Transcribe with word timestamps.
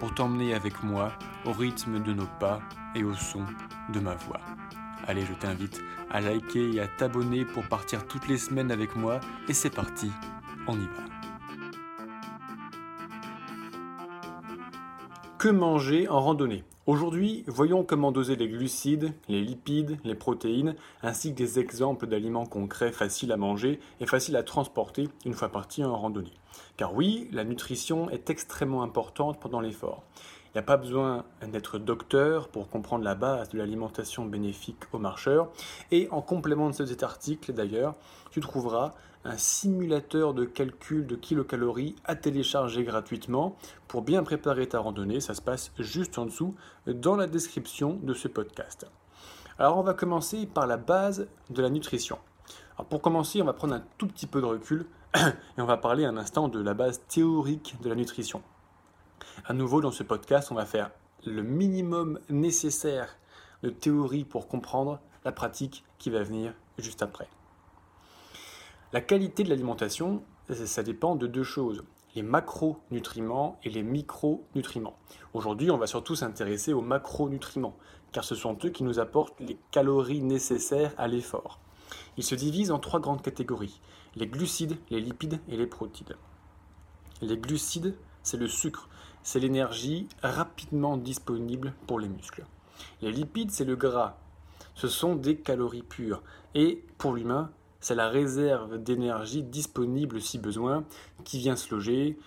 pour 0.00 0.14
t'emmener 0.14 0.54
avec 0.54 0.82
moi 0.82 1.12
au 1.44 1.52
rythme 1.52 2.02
de 2.02 2.12
nos 2.12 2.26
pas 2.40 2.60
et 2.96 3.04
au 3.04 3.14
son 3.14 3.44
de 3.92 4.00
ma 4.00 4.14
voix. 4.14 4.40
Allez, 5.06 5.24
je 5.24 5.34
t'invite 5.34 5.80
à 6.10 6.20
liker 6.20 6.74
et 6.74 6.80
à 6.80 6.88
t'abonner 6.88 7.44
pour 7.44 7.64
partir 7.68 8.06
toutes 8.08 8.26
les 8.26 8.38
semaines 8.38 8.72
avec 8.72 8.96
moi 8.96 9.20
et 9.48 9.52
c'est 9.52 9.70
parti, 9.70 10.10
on 10.66 10.74
y 10.74 10.86
va. 10.86 11.04
Que 15.38 15.48
manger 15.48 16.08
en 16.08 16.20
randonnée? 16.20 16.64
Aujourd'hui, 16.90 17.44
voyons 17.46 17.84
comment 17.84 18.10
doser 18.10 18.34
les 18.34 18.48
glucides, 18.48 19.14
les 19.28 19.42
lipides, 19.42 20.00
les 20.02 20.16
protéines, 20.16 20.74
ainsi 21.04 21.32
que 21.32 21.38
des 21.38 21.60
exemples 21.60 22.08
d'aliments 22.08 22.46
concrets 22.46 22.90
faciles 22.90 23.30
à 23.30 23.36
manger 23.36 23.78
et 24.00 24.06
faciles 24.06 24.34
à 24.34 24.42
transporter 24.42 25.08
une 25.24 25.34
fois 25.34 25.50
parti 25.50 25.84
en 25.84 25.96
randonnée. 25.96 26.34
Car 26.76 26.92
oui, 26.92 27.28
la 27.30 27.44
nutrition 27.44 28.10
est 28.10 28.28
extrêmement 28.28 28.82
importante 28.82 29.38
pendant 29.38 29.60
l'effort. 29.60 30.02
Il 30.46 30.56
n'y 30.56 30.58
a 30.58 30.64
pas 30.64 30.78
besoin 30.78 31.24
d'être 31.46 31.78
docteur 31.78 32.48
pour 32.48 32.68
comprendre 32.68 33.04
la 33.04 33.14
base 33.14 33.50
de 33.50 33.58
l'alimentation 33.58 34.24
bénéfique 34.24 34.82
aux 34.92 34.98
marcheurs. 34.98 35.48
Et 35.92 36.08
en 36.10 36.22
complément 36.22 36.70
de 36.70 36.74
cet 36.74 37.04
article, 37.04 37.52
d'ailleurs, 37.52 37.94
tu 38.32 38.40
trouveras 38.40 38.94
un 39.24 39.36
simulateur 39.36 40.34
de 40.34 40.44
calcul 40.44 41.06
de 41.06 41.16
kilocalories 41.16 41.96
à 42.04 42.16
télécharger 42.16 42.84
gratuitement 42.84 43.56
pour 43.86 44.02
bien 44.02 44.22
préparer 44.22 44.68
ta 44.68 44.80
randonnée. 44.80 45.20
Ça 45.20 45.34
se 45.34 45.42
passe 45.42 45.72
juste 45.78 46.18
en 46.18 46.26
dessous 46.26 46.54
dans 46.86 47.16
la 47.16 47.26
description 47.26 47.98
de 48.02 48.14
ce 48.14 48.28
podcast. 48.28 48.86
Alors 49.58 49.76
on 49.76 49.82
va 49.82 49.94
commencer 49.94 50.46
par 50.46 50.66
la 50.66 50.78
base 50.78 51.28
de 51.50 51.62
la 51.62 51.68
nutrition. 51.68 52.18
pour 52.88 53.02
commencer, 53.02 53.42
on 53.42 53.44
va 53.44 53.52
prendre 53.52 53.74
un 53.74 53.84
tout 53.98 54.06
petit 54.06 54.26
peu 54.26 54.40
de 54.40 54.46
recul 54.46 54.86
et 55.16 55.60
on 55.60 55.66
va 55.66 55.76
parler 55.76 56.04
un 56.04 56.16
instant 56.16 56.48
de 56.48 56.60
la 56.60 56.72
base 56.72 57.02
théorique 57.08 57.76
de 57.82 57.88
la 57.88 57.94
nutrition. 57.94 58.42
À 59.44 59.52
nouveau, 59.52 59.80
dans 59.80 59.90
ce 59.90 60.02
podcast, 60.02 60.50
on 60.50 60.54
va 60.54 60.64
faire 60.64 60.90
le 61.26 61.42
minimum 61.42 62.18
nécessaire 62.30 63.16
de 63.62 63.70
théorie 63.70 64.24
pour 64.24 64.48
comprendre 64.48 65.00
la 65.24 65.32
pratique 65.32 65.84
qui 65.98 66.08
va 66.08 66.22
venir 66.22 66.54
juste 66.78 67.02
après. 67.02 67.28
La 68.92 69.00
qualité 69.00 69.44
de 69.44 69.50
l'alimentation, 69.50 70.22
ça 70.50 70.82
dépend 70.82 71.14
de 71.14 71.28
deux 71.28 71.44
choses 71.44 71.84
les 72.16 72.22
macronutriments 72.22 73.58
et 73.62 73.70
les 73.70 73.82
micronutriments. 73.82 74.96
Aujourd'hui, 75.32 75.70
on 75.70 75.78
va 75.78 75.86
surtout 75.86 76.16
s'intéresser 76.16 76.72
aux 76.72 76.80
macronutriments, 76.80 77.76
car 78.12 78.24
ce 78.24 78.34
sont 78.34 78.58
eux 78.64 78.70
qui 78.70 78.82
nous 78.82 78.98
apportent 78.98 79.38
les 79.40 79.56
calories 79.70 80.22
nécessaires 80.22 80.92
à 80.98 81.06
l'effort. 81.06 81.60
Ils 82.16 82.24
se 82.24 82.34
divisent 82.34 82.72
en 82.72 82.78
trois 82.78 83.00
grandes 83.00 83.22
catégories, 83.22 83.80
les 84.16 84.26
glucides, 84.26 84.76
les 84.90 85.00
lipides 85.00 85.40
et 85.48 85.56
les 85.56 85.66
protides. 85.66 86.16
Les 87.22 87.36
glucides, 87.36 87.96
c'est 88.22 88.38
le 88.38 88.48
sucre, 88.48 88.88
c'est 89.22 89.40
l'énergie 89.40 90.08
rapidement 90.22 90.96
disponible 90.96 91.74
pour 91.86 92.00
les 92.00 92.08
muscles. 92.08 92.44
Les 93.02 93.12
lipides, 93.12 93.50
c'est 93.50 93.64
le 93.64 93.76
gras. 93.76 94.16
Ce 94.74 94.88
sont 94.88 95.14
des 95.14 95.36
calories 95.36 95.82
pures. 95.82 96.22
Et 96.54 96.84
pour 96.98 97.12
l'humain, 97.12 97.50
c'est 97.80 97.94
la 97.94 98.08
réserve 98.08 98.78
d'énergie 98.78 99.42
disponible 99.42 100.20
si 100.20 100.38
besoin 100.38 100.84
qui 101.24 101.38
vient 101.38 101.56
se 101.56 101.74
loger 101.74 102.18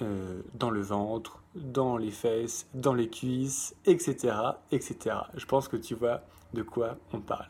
euh, 0.00 0.42
dans 0.54 0.70
le 0.70 0.80
ventre, 0.80 1.42
dans 1.54 1.96
les 1.96 2.10
fesses, 2.10 2.66
dans 2.74 2.94
les 2.94 3.08
cuisses, 3.08 3.74
etc., 3.84 4.34
etc. 4.70 5.16
Je 5.34 5.46
pense 5.46 5.68
que 5.68 5.76
tu 5.76 5.94
vois 5.94 6.22
de 6.54 6.62
quoi 6.62 6.96
on 7.12 7.20
parle. 7.20 7.48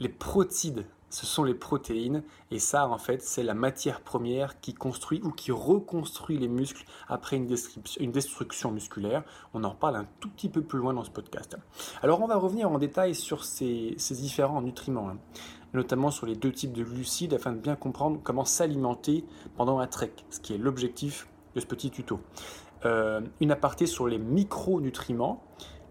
Les 0.00 0.08
protides, 0.08 0.86
ce 1.10 1.26
sont 1.26 1.42
les 1.42 1.54
protéines, 1.54 2.22
et 2.50 2.58
ça, 2.58 2.88
en 2.88 2.98
fait, 2.98 3.22
c'est 3.22 3.42
la 3.42 3.54
matière 3.54 4.00
première 4.00 4.60
qui 4.60 4.74
construit 4.74 5.20
ou 5.22 5.30
qui 5.30 5.52
reconstruit 5.52 6.38
les 6.38 6.48
muscles 6.48 6.84
après 7.08 7.36
une, 7.36 7.46
destruction 7.46 8.70
musculaire. 8.70 9.24
On 9.54 9.64
en 9.64 9.74
parle 9.74 9.96
un 9.96 10.06
tout 10.20 10.28
petit 10.28 10.48
peu 10.48 10.62
plus 10.62 10.78
loin 10.78 10.94
dans 10.94 11.04
ce 11.04 11.10
podcast. 11.10 11.56
Alors, 12.02 12.22
on 12.22 12.26
va 12.26 12.36
revenir 12.36 12.70
en 12.70 12.78
détail 12.78 13.14
sur 13.14 13.44
ces, 13.44 13.96
différents 14.10 14.62
nutriments, 14.62 15.08
hein, 15.10 15.18
notamment 15.74 16.10
sur 16.10 16.26
les 16.26 16.34
deux 16.34 16.52
types 16.52 16.72
de 16.72 16.84
glucides, 16.84 17.34
afin 17.34 17.52
de 17.52 17.58
bien 17.58 17.76
comprendre 17.76 18.20
comment 18.22 18.44
s'alimenter 18.44 19.24
pendant 19.56 19.78
un 19.78 19.86
trek, 19.86 20.12
ce 20.30 20.40
qui 20.40 20.54
est 20.54 20.58
l'objectif 20.58 21.28
de 21.54 21.60
ce 21.60 21.66
petit 21.66 21.90
tuto. 21.90 22.20
Euh, 22.84 23.20
une 23.40 23.50
aparté 23.50 23.86
sur 23.86 24.06
les 24.06 24.18
micronutriments. 24.18 25.42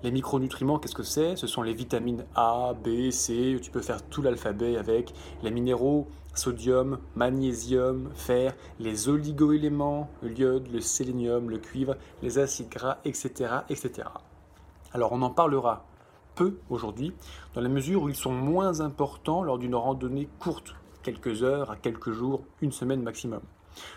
Les 0.03 0.11
micronutriments, 0.11 0.77
qu'est-ce 0.77 0.95
que 0.95 1.03
c'est? 1.03 1.35
Ce 1.35 1.47
sont 1.47 1.63
les 1.63 1.73
vitamines 1.73 2.25
A, 2.35 2.73
B, 2.73 3.09
C, 3.09 3.59
tu 3.61 3.71
peux 3.71 3.81
faire 3.81 4.03
tout 4.03 4.21
l'alphabet 4.21 4.77
avec, 4.77 5.13
les 5.41 5.49
minéraux, 5.49 6.07
sodium, 6.35 6.99
magnésium, 7.15 8.09
fer, 8.13 8.55
les 8.79 9.09
oligoéléments, 9.09 10.09
le 10.21 10.38
iode, 10.38 10.67
le 10.71 10.81
sélénium, 10.81 11.49
le 11.49 11.57
cuivre, 11.57 11.95
les 12.21 12.38
acides 12.38 12.69
gras, 12.69 12.99
etc., 13.05 13.49
etc. 13.69 14.07
Alors 14.94 15.11
on 15.11 15.21
en 15.23 15.31
parlera 15.31 15.85
peu 16.38 16.59
aujourd'hui, 16.70 17.14
dans 17.56 17.62
la 17.62 17.70
mesure 17.70 18.03
où 18.03 18.09
ils 18.09 18.16
sont 18.16 18.31
moins 18.31 18.80
importants 18.80 19.42
lors 19.44 19.58
d'une 19.58 19.75
randonnée 19.75 20.30
courte, 20.40 20.75
quelques 21.03 21.42
heures 21.44 21.72
à 21.72 21.75
quelques 21.75 22.12
jours, 22.12 22.44
une 22.62 22.72
semaine 22.72 23.02
maximum. 23.02 23.42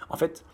En 0.09 0.17
fait, 0.17 0.45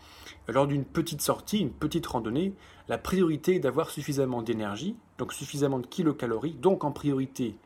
lors 0.47 0.67
d'une 0.67 0.85
petite 0.85 1.21
sortie, 1.21 1.59
une 1.59 1.71
petite 1.71 2.05
randonnée, 2.05 2.53
la 2.89 2.97
priorité 2.97 3.55
est 3.55 3.59
d'avoir 3.59 3.89
suffisamment 3.89 4.41
d'énergie, 4.41 4.95
donc 5.17 5.33
suffisamment 5.33 5.79
de 5.79 5.87
kilocalories, 5.87 6.55
donc 6.55 6.83
en 6.83 6.91
priorité 6.91 7.57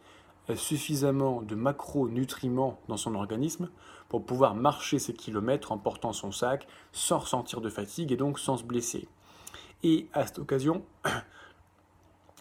euh, 0.50 0.56
suffisamment 0.56 1.42
de 1.42 1.56
macronutriments 1.56 2.80
dans 2.88 2.98
son 2.98 3.16
organisme 3.16 3.70
pour 4.08 4.26
pouvoir 4.26 4.56
marcher 4.56 5.00
ses 5.00 5.14
kilomètres 5.14 5.72
en 5.72 5.78
portant 5.78 6.14
son 6.14 6.32
sac 6.32 6.68
sans 6.92 7.20
ressentir 7.20 7.62
de 7.62 7.70
fatigue 7.70 8.12
et 8.12 8.18
donc 8.18 8.40
sans 8.40 8.58
se 8.58 8.64
blesser. 8.64 9.08
Et 9.84 10.08
à 10.14 10.26
cette 10.26 10.40
occasion, 10.40 10.84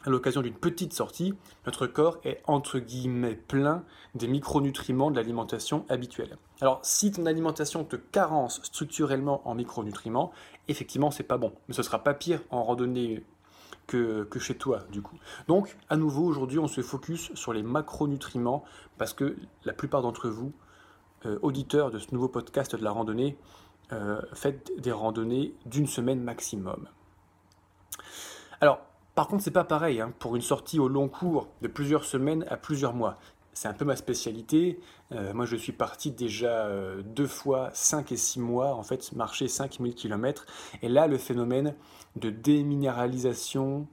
à 0.04 0.10
l'occasion 0.10 0.40
d'une 0.40 0.54
petite 0.54 0.92
sortie, 0.92 1.34
notre 1.66 1.86
corps 1.86 2.18
est 2.24 2.42
entre 2.46 2.78
guillemets 2.78 3.34
plein 3.34 3.84
des 4.14 4.28
micronutriments 4.28 5.10
de 5.10 5.16
l'alimentation 5.16 5.84
habituelle. 5.88 6.36
Alors, 6.60 6.80
si 6.82 7.12
ton 7.12 7.26
alimentation 7.26 7.84
te 7.84 7.96
carence 7.96 8.60
structurellement 8.62 9.46
en 9.48 9.54
micronutriments, 9.54 10.32
effectivement, 10.68 11.10
c'est 11.10 11.22
pas 11.22 11.38
bon. 11.38 11.52
Mais 11.68 11.74
ce 11.74 11.82
sera 11.82 12.02
pas 12.02 12.14
pire 12.14 12.40
en 12.50 12.62
randonnée 12.62 13.24
que, 13.86 14.24
que 14.24 14.38
chez 14.38 14.56
toi, 14.56 14.84
du 14.90 15.02
coup. 15.02 15.18
Donc, 15.48 15.76
à 15.88 15.96
nouveau, 15.96 16.24
aujourd'hui, 16.24 16.58
on 16.58 16.68
se 16.68 16.80
focus 16.80 17.34
sur 17.34 17.52
les 17.52 17.62
macronutriments 17.62 18.64
parce 18.98 19.12
que 19.12 19.36
la 19.64 19.72
plupart 19.72 20.02
d'entre 20.02 20.28
vous, 20.28 20.52
euh, 21.26 21.38
auditeurs 21.42 21.90
de 21.90 21.98
ce 21.98 22.12
nouveau 22.12 22.28
podcast 22.28 22.74
de 22.74 22.82
la 22.84 22.90
randonnée, 22.90 23.36
euh, 23.92 24.22
faites 24.32 24.70
des 24.78 24.92
randonnées 24.92 25.54
d'une 25.66 25.86
semaine 25.86 26.22
maximum. 26.22 26.88
Alors, 28.60 28.80
par 29.20 29.28
contre, 29.28 29.44
c'est 29.44 29.50
pas 29.50 29.64
pareil 29.64 30.00
hein, 30.00 30.14
pour 30.18 30.34
une 30.34 30.40
sortie 30.40 30.78
au 30.78 30.88
long 30.88 31.06
cours 31.06 31.48
de 31.60 31.68
plusieurs 31.68 32.06
semaines 32.06 32.46
à 32.48 32.56
plusieurs 32.56 32.94
mois. 32.94 33.18
C'est 33.52 33.68
un 33.68 33.74
peu 33.74 33.84
ma 33.84 33.94
spécialité. 33.94 34.80
Euh, 35.12 35.34
moi, 35.34 35.44
je 35.44 35.56
suis 35.56 35.72
parti 35.72 36.10
déjà 36.10 36.64
euh, 36.64 37.02
deux 37.02 37.26
fois 37.26 37.68
5 37.74 38.12
et 38.12 38.16
6 38.16 38.40
mois, 38.40 38.74
en 38.74 38.82
fait, 38.82 39.12
marcher 39.12 39.46
5000 39.46 39.94
km. 39.94 40.46
Et 40.80 40.88
là, 40.88 41.06
le 41.06 41.18
phénomène 41.18 41.74
de 42.16 42.30
déminéralisation, 42.30 43.88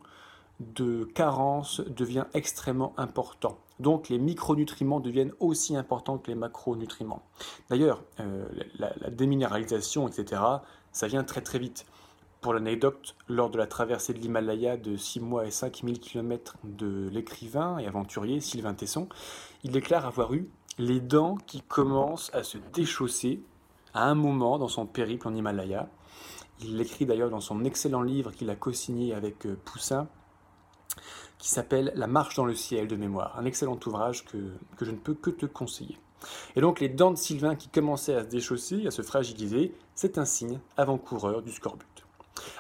de 0.62 1.04
carence 1.04 1.82
devient 1.82 2.26
extrêmement 2.34 2.94
important. 2.98 3.58
Donc 3.80 4.10
les 4.10 4.18
micronutriments 4.18 5.02
deviennent 5.02 5.34
aussi 5.40 5.76
importants 5.76 6.18
que 6.18 6.32
les 6.32 6.36
macronutriments. 6.36 7.22
D'ailleurs, 7.70 8.02
euh, 8.22 8.48
la, 8.80 8.94
la, 9.02 9.10
déminéralisation, 9.10 10.08
etc., 10.08 10.42
ça 10.94 11.08
vient 11.08 11.24
très 11.24 11.42
très 11.42 11.60
vite. 11.60 11.86
Pour 12.42 12.54
l'anecdote, 12.54 13.16
lors 13.28 13.50
de 13.50 13.58
la 13.58 13.66
traversée 13.66 14.14
de 14.14 14.20
l'Himalaya 14.20 14.78
de 14.78 14.96
6 14.96 15.20
mois 15.22 15.48
et 15.48 15.52
5000 15.52 16.00
km 16.00 16.56
de 16.64 17.10
l'écrivain 17.12 17.80
et 17.80 17.88
aventurier 17.88 18.42
Sylvain 18.42 18.76
Tesson, 18.76 19.10
il 19.64 19.72
déclare 19.72 20.06
avoir 20.06 20.34
eu 20.34 20.48
les 20.78 21.00
dents 21.00 21.36
qui 21.48 21.62
commencent 21.62 22.32
à 22.36 22.44
se 22.44 22.60
déchausser 22.74 23.42
à 23.96 24.04
un 24.04 24.14
moment 24.14 24.60
dans 24.60 24.68
son 24.68 24.86
périple 24.86 25.28
en 25.28 25.34
Himalaya. 25.34 25.90
Il 26.62 26.78
l'écrit 26.78 27.08
d'ailleurs 27.08 27.32
dans 27.32 27.42
son 27.42 27.64
excellent 27.64 28.04
livre 28.04 28.32
qu'il 28.32 28.50
a 28.52 28.56
co-signé 28.56 29.16
avec 29.16 29.48
euh, 29.48 29.58
Poussin, 29.66 30.08
qui 31.40 31.50
s'appelle 31.50 31.92
La 31.96 32.08
marche 32.08 32.36
dans 32.36 32.46
le 32.46 32.56
ciel 32.56 32.88
de 32.88 32.96
mémoire, 32.96 33.38
un 33.40 33.46
excellent 33.46 33.80
ouvrage 33.86 34.26
que, 34.26 34.38
que 34.76 34.86
je 34.86 34.92
ne 34.92 34.98
peux 34.98 35.16
que 35.16 35.32
te 35.32 35.48
conseiller. 35.48 35.98
Et 36.56 36.62
donc 36.62 36.80
les 36.80 36.90
dents 36.90 37.12
de 37.12 37.18
Sylvain 37.18 37.56
qui 37.56 37.70
commençaient 37.70 38.16
à 38.16 38.24
se 38.24 38.30
déchausser, 38.30 38.86
à 38.86 38.92
se 38.92 39.02
fragiliser, 39.02 39.74
c'est 39.96 40.18
un 40.18 40.26
signe 40.26 40.60
avant-coureur 40.78 41.42
du 41.42 41.52
scorbut. 41.52 42.07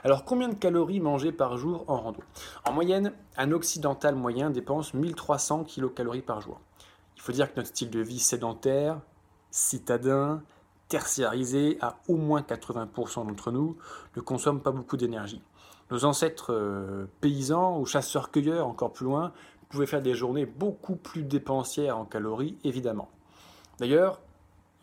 Alors 0.03 0.25
combien 0.25 0.49
de 0.49 0.55
calories 0.55 0.99
manger 0.99 1.31
par 1.31 1.57
jour 1.57 1.83
en 1.87 1.97
rando? 1.97 2.21
En 2.65 2.71
moyenne, 2.71 3.13
un 3.35 3.51
occidental 3.51 4.15
moyen 4.15 4.49
dépense 4.49 4.93
1300 4.93 5.65
kcal 5.65 6.21
par 6.21 6.41
jour. 6.41 6.59
Il 7.15 7.21
faut 7.21 7.31
dire 7.31 7.51
que 7.51 7.57
notre 7.57 7.69
style 7.69 7.89
de 7.89 7.99
vie 7.99 8.19
sédentaire, 8.19 8.99
citadin, 9.49 10.43
tertiarisé 10.87 11.77
à 11.81 11.97
au 12.07 12.15
moins 12.15 12.41
80% 12.41 13.27
d'entre 13.27 13.51
nous 13.51 13.77
ne 14.15 14.21
consomme 14.21 14.61
pas 14.61 14.71
beaucoup 14.71 14.97
d'énergie. 14.97 15.41
Nos 15.89 16.05
ancêtres 16.05 16.53
euh, 16.53 17.05
paysans 17.21 17.79
ou 17.79 17.85
chasseurs-cueilleurs, 17.85 18.67
encore 18.67 18.93
plus 18.93 19.05
loin, 19.05 19.31
pouvaient 19.69 19.85
faire 19.85 20.01
des 20.01 20.13
journées 20.13 20.45
beaucoup 20.45 20.95
plus 20.95 21.23
dépensières 21.23 21.97
en 21.97 22.05
calories, 22.05 22.57
évidemment. 22.63 23.09
D'ailleurs, 23.79 24.19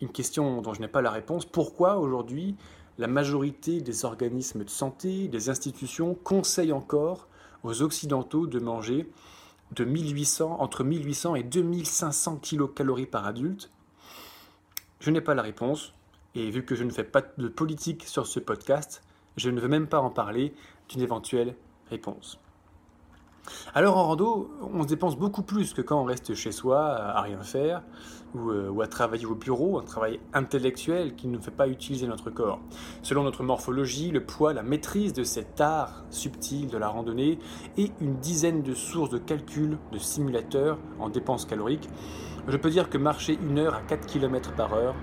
une 0.01 0.11
question 0.11 0.61
dont 0.61 0.75
je 0.75 0.81
n'ai 0.81 0.89
pas 0.89 1.03
la 1.03 1.11
réponse, 1.11 1.47
pourquoi 1.47 1.99
aujourd'hui 1.99 2.57
la 2.99 3.07
majorité 3.07 3.81
des 3.81 4.05
organismes 4.05 4.65
de 4.65 4.71
santé, 4.71 5.29
des 5.29 5.49
institutions 5.51 6.15
conseillent 6.15 6.73
encore 6.73 7.29
aux 7.63 7.83
Occidentaux 7.83 8.47
de 8.47 8.61
manger 8.61 9.11
de 9.73 9.85
1800, 9.85 10.61
entre 10.61 10.85
1800 10.85 11.35
et 11.35 11.43
2500 11.43 12.41
kcal 12.43 13.07
par 13.11 13.27
adulte 13.27 13.71
Je 15.01 15.11
n'ai 15.11 15.21
pas 15.21 15.35
la 15.35 15.43
réponse, 15.43 15.95
et 16.35 16.51
vu 16.51 16.65
que 16.65 16.75
je 16.75 16.85
ne 16.85 16.91
fais 16.91 17.05
pas 17.05 17.23
de 17.23 17.49
politique 17.49 18.05
sur 18.05 18.27
ce 18.27 18.39
podcast, 18.39 19.03
je 19.37 19.51
ne 19.51 19.61
veux 19.61 19.69
même 19.69 19.89
pas 19.89 20.01
en 20.01 20.11
parler 20.11 20.55
d'une 20.89 21.01
éventuelle 21.01 21.57
réponse. 21.91 22.39
Alors 23.75 23.97
en 23.97 24.05
rando, 24.05 24.51
on 24.73 24.83
se 24.83 24.89
dépense 24.89 25.17
beaucoup 25.17 25.43
plus 25.43 25.75
que 25.75 25.83
quand 25.83 26.01
on 26.01 26.05
reste 26.05 26.35
chez 26.35 26.53
soi 26.53 26.81
à 26.81 27.21
rien 27.21 27.43
faire 27.43 27.83
ou, 28.35 28.51
euh, 28.51 28.81
à 28.83 28.87
travailler 28.87 29.27
au 29.27 29.35
bureau, 29.35 29.79
un 29.79 29.83
travail 29.83 30.21
intellectuel 30.33 31.15
qui 31.15 31.29
ne 31.29 31.39
fait 31.39 31.51
pas 31.51 31.69
utiliser 31.69 32.07
notre 32.07 32.31
corps. 32.31 32.61
Selon 33.03 33.23
notre 33.23 33.43
morphologie, 33.43 34.11
le 34.11 34.25
poids, 34.25 34.53
la 34.53 34.63
maîtrise 34.63 35.13
de 35.13 35.25
cet 35.25 35.61
art 35.61 36.05
subtil 36.11 36.69
de 36.69 36.79
la 36.79 36.89
randonnée 36.89 37.39
et 37.77 37.93
une 38.01 38.17
dizaine 38.17 38.63
de 38.63 38.75
sources 38.75 39.11
de 39.11 39.19
calcul 39.19 39.79
de 39.93 39.99
simulateurs 39.99 40.79
en 40.99 41.09
dépenses 41.09 41.45
caloriques, 41.45 41.89
je 42.49 42.57
peux 42.57 42.71
dire 42.71 42.91
que 42.91 42.99
marcher 42.99 43.39
une 43.43 43.59
heure 43.59 43.75
à 43.75 43.81
4 43.83 44.07
km 44.07 44.53
par 44.55 44.75
heure 44.75 44.95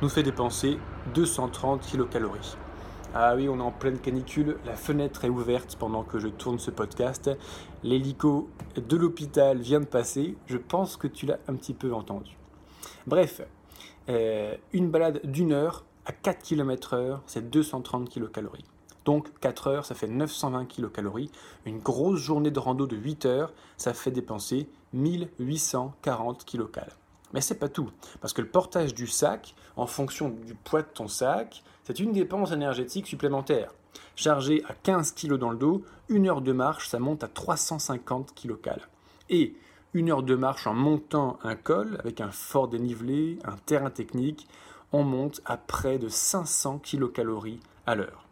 nous 0.00 0.08
fait 0.08 0.22
dépenser 0.22 0.78
230 1.14 1.80
kilocalories. 1.80 2.56
Ah 3.14 3.34
oui, 3.34 3.48
on 3.48 3.58
est 3.58 3.62
en 3.62 3.70
pleine 3.70 3.98
canicule, 3.98 4.58
la 4.66 4.76
fenêtre 4.76 5.24
est 5.24 5.30
ouverte 5.30 5.76
pendant 5.76 6.04
que 6.04 6.18
je 6.18 6.28
tourne 6.28 6.58
ce 6.58 6.70
podcast. 6.70 7.30
L'hélico 7.82 8.50
de 8.76 8.96
l'hôpital 8.96 9.58
vient 9.58 9.80
de 9.80 9.86
passer, 9.86 10.36
je 10.46 10.58
pense 10.58 10.98
que 10.98 11.06
tu 11.06 11.24
l'as 11.24 11.38
un 11.48 11.54
petit 11.54 11.72
peu 11.72 11.94
entendu. 11.94 12.36
Bref, 13.06 13.40
euh, 14.10 14.54
une 14.74 14.90
balade 14.90 15.22
d'une 15.24 15.52
heure 15.52 15.86
à 16.04 16.12
4 16.12 16.42
km 16.42 16.94
heure, 16.94 17.22
c'est 17.26 17.48
230 17.48 18.10
kilocalories. 18.10 18.66
Donc 19.06 19.32
4 19.40 19.66
heures, 19.68 19.86
ça 19.86 19.94
fait 19.94 20.06
920 20.06 20.66
kilocalories. 20.66 21.30
Une 21.64 21.78
grosse 21.78 22.20
journée 22.20 22.50
de 22.50 22.58
rando 22.58 22.86
de 22.86 22.96
8 22.96 23.24
heures, 23.24 23.54
ça 23.78 23.94
fait 23.94 24.10
dépenser 24.10 24.68
1840 24.92 26.44
kilocalories. 26.44 26.92
Mais 27.32 27.40
c'est 27.40 27.58
pas 27.58 27.68
tout, 27.68 27.90
parce 28.20 28.32
que 28.32 28.42
le 28.42 28.48
portage 28.48 28.94
du 28.94 29.06
sac, 29.06 29.54
en 29.76 29.86
fonction 29.86 30.28
du 30.30 30.54
poids 30.54 30.82
de 30.82 30.88
ton 30.88 31.08
sac, 31.08 31.62
c'est 31.88 32.00
une 32.00 32.12
dépense 32.12 32.52
énergétique 32.52 33.06
supplémentaire. 33.06 33.72
Chargé 34.14 34.62
à 34.68 34.74
15 34.74 35.12
kg 35.12 35.38
dans 35.38 35.48
le 35.48 35.56
dos, 35.56 35.82
une 36.10 36.28
heure 36.28 36.42
de 36.42 36.52
marche, 36.52 36.90
ça 36.90 36.98
monte 36.98 37.24
à 37.24 37.28
350 37.28 38.34
kcal. 38.34 38.82
Et 39.30 39.54
une 39.94 40.10
heure 40.10 40.22
de 40.22 40.34
marche 40.34 40.66
en 40.66 40.74
montant 40.74 41.38
un 41.42 41.56
col, 41.56 41.96
avec 42.00 42.20
un 42.20 42.30
fort 42.30 42.68
dénivelé, 42.68 43.38
un 43.42 43.56
terrain 43.64 43.88
technique, 43.88 44.46
on 44.92 45.02
monte 45.02 45.40
à 45.46 45.56
près 45.56 45.98
de 45.98 46.10
500 46.10 46.80
kcal 46.80 47.30
à 47.86 47.94
l'heure. 47.94 48.26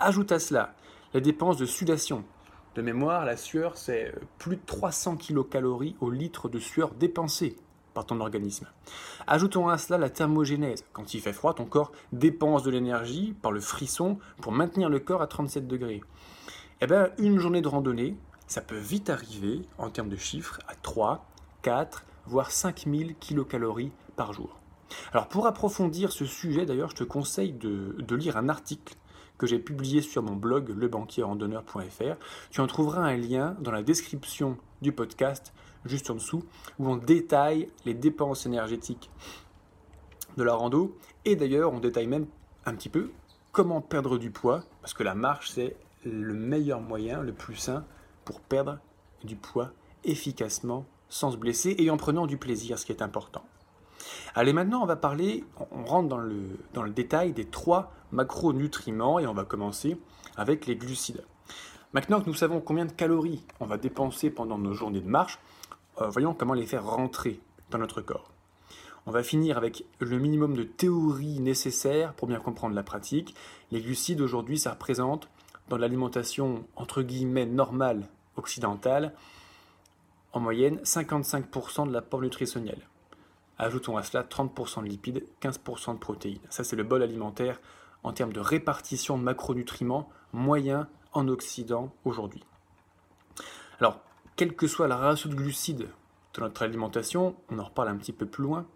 Ajoute 0.00 0.32
à 0.32 0.38
cela 0.38 0.74
les 1.12 1.20
dépenses 1.20 1.58
de 1.58 1.66
sudation, 1.66 2.24
de 2.76 2.80
mémoire, 2.80 3.26
la 3.26 3.36
sueur, 3.36 3.76
c'est 3.76 4.06
euh, 4.06 4.20
plus 4.38 4.56
de 4.56 4.62
300 4.64 5.18
kcal 5.18 5.66
au 5.66 6.10
litre 6.10 6.48
de 6.48 6.58
sueur 6.58 6.94
dépensée 6.94 7.58
par 7.92 8.06
ton 8.06 8.20
organisme. 8.20 8.66
Ajoutons 9.26 9.68
à 9.68 9.78
cela 9.78 9.98
la 9.98 10.10
thermogénèse. 10.10 10.84
Quand 10.92 11.14
il 11.14 11.20
fait 11.20 11.32
froid, 11.32 11.54
ton 11.54 11.64
corps 11.64 11.92
dépense 12.12 12.62
de 12.62 12.70
l'énergie 12.70 13.34
par 13.42 13.52
le 13.52 13.60
frisson 13.60 14.18
pour 14.40 14.52
maintenir 14.52 14.88
le 14.88 14.98
corps 14.98 15.22
à 15.22 15.26
37 15.26 15.66
degrés. 15.66 16.02
Eh 16.80 16.86
bien, 16.86 17.10
une 17.18 17.38
journée 17.38 17.62
de 17.62 17.68
randonnée, 17.68 18.16
ça 18.46 18.60
peut 18.60 18.78
vite 18.78 19.10
arriver, 19.10 19.62
en 19.78 19.90
termes 19.90 20.08
de 20.08 20.16
chiffres, 20.16 20.58
à 20.68 20.74
3, 20.74 21.24
4, 21.62 22.04
voire 22.26 22.50
5000 22.50 23.16
kcal 23.16 23.64
par 24.16 24.32
jour. 24.32 24.58
Alors 25.12 25.28
pour 25.28 25.46
approfondir 25.46 26.12
ce 26.12 26.26
sujet, 26.26 26.66
d'ailleurs, 26.66 26.90
je 26.90 26.96
te 26.96 27.04
conseille 27.04 27.52
de 27.52 28.16
lire 28.16 28.36
un 28.36 28.48
article 28.48 28.94
que 29.42 29.48
j'ai 29.48 29.58
publié 29.58 30.02
sur 30.02 30.22
mon 30.22 30.36
blog 30.36 30.68
lebanquierrandonneur.fr. 30.68 32.16
Tu 32.50 32.60
en 32.60 32.66
trouveras 32.68 33.02
un 33.02 33.16
lien 33.16 33.56
dans 33.60 33.72
la 33.72 33.82
description 33.82 34.56
du 34.82 34.92
podcast, 34.92 35.52
juste 35.84 36.10
en 36.10 36.14
dessous, 36.14 36.44
où 36.78 36.88
on 36.88 36.96
détaille 36.96 37.68
les 37.84 37.94
dépenses 37.94 38.46
énergétiques 38.46 39.10
de 40.36 40.42
la 40.42 40.54
rando. 40.54 40.96
Et 41.24 41.36
d'ailleurs, 41.36 41.72
on 41.72 41.80
détaille 41.80 42.06
même 42.06 42.26
un 42.64 42.74
petit 42.74 42.88
peu 42.88 43.10
comment 43.52 43.80
perdre 43.80 44.18
du 44.18 44.30
poids, 44.30 44.62
parce 44.80 44.94
que 44.94 45.02
la 45.02 45.14
marche, 45.14 45.50
c'est 45.50 45.76
le 46.04 46.34
meilleur 46.34 46.80
moyen, 46.80 47.20
le 47.20 47.32
plus 47.32 47.56
sain 47.56 47.84
pour 48.24 48.40
perdre 48.40 48.78
du 49.24 49.36
poids 49.36 49.70
efficacement, 50.04 50.86
sans 51.08 51.30
se 51.30 51.36
blesser 51.36 51.76
et 51.78 51.90
en 51.90 51.96
prenant 51.96 52.26
du 52.26 52.38
plaisir, 52.38 52.78
ce 52.78 52.86
qui 52.86 52.92
est 52.92 53.02
important. 53.02 53.44
Allez, 54.34 54.52
maintenant, 54.52 54.82
on 54.82 54.86
va 54.86 54.96
parler, 54.96 55.44
on 55.70 55.84
rentre 55.84 56.08
dans 56.08 56.18
le, 56.18 56.58
dans 56.72 56.82
le 56.82 56.90
détail 56.90 57.32
des 57.32 57.44
trois 57.44 57.92
macronutriments 58.10 59.18
et 59.18 59.26
on 59.26 59.34
va 59.34 59.44
commencer 59.44 59.96
avec 60.36 60.66
les 60.66 60.76
glucides. 60.76 61.24
Maintenant 61.92 62.20
que 62.20 62.26
nous 62.26 62.34
savons 62.34 62.60
combien 62.60 62.86
de 62.86 62.92
calories 62.92 63.44
on 63.60 63.66
va 63.66 63.76
dépenser 63.76 64.30
pendant 64.30 64.58
nos 64.58 64.72
journées 64.72 65.02
de 65.02 65.08
marche, 65.08 65.38
euh, 66.00 66.08
voyons 66.08 66.34
comment 66.34 66.54
les 66.54 66.66
faire 66.66 66.84
rentrer 66.84 67.40
dans 67.70 67.78
notre 67.78 68.00
corps. 68.00 68.30
On 69.04 69.10
va 69.10 69.22
finir 69.22 69.56
avec 69.56 69.84
le 69.98 70.18
minimum 70.18 70.54
de 70.56 70.62
théorie 70.62 71.40
nécessaire 71.40 72.14
pour 72.14 72.28
bien 72.28 72.38
comprendre 72.38 72.74
la 72.74 72.84
pratique. 72.84 73.34
Les 73.72 73.80
glucides 73.80 74.20
aujourd'hui, 74.20 74.58
ça 74.58 74.70
représente 74.70 75.28
dans 75.68 75.76
l'alimentation 75.76 76.64
entre 76.76 77.02
guillemets 77.02 77.46
normale 77.46 78.06
occidentale, 78.36 79.12
en 80.32 80.40
moyenne 80.40 80.78
55% 80.84 81.88
de 81.88 81.92
l'apport 81.92 82.22
nutritionnel. 82.22 82.78
Ajoutons 83.58 83.96
à 83.96 84.02
cela 84.02 84.22
30% 84.22 84.82
de 84.82 84.88
lipides, 84.88 85.24
15% 85.42 85.94
de 85.94 85.98
protéines. 85.98 86.38
Ça, 86.48 86.64
c'est 86.64 86.76
le 86.76 86.84
bol 86.84 87.02
alimentaire 87.02 87.60
en 88.02 88.12
termes 88.12 88.32
de 88.32 88.40
répartition 88.40 89.18
de 89.18 89.22
macronutriments 89.22 90.08
moyen 90.32 90.88
en 91.12 91.28
Occident 91.28 91.92
aujourd'hui. 92.04 92.42
Alors, 93.78 94.00
quelle 94.36 94.54
que 94.54 94.66
soit 94.66 94.88
la 94.88 94.96
ratio 94.96 95.30
de 95.30 95.34
glucides 95.34 95.88
de 96.34 96.40
notre 96.40 96.62
alimentation, 96.62 97.34
on 97.50 97.58
en 97.58 97.64
reparle 97.64 97.88
un 97.88 97.96
petit 97.96 98.12
peu 98.12 98.26
plus 98.26 98.42
loin, 98.42 98.66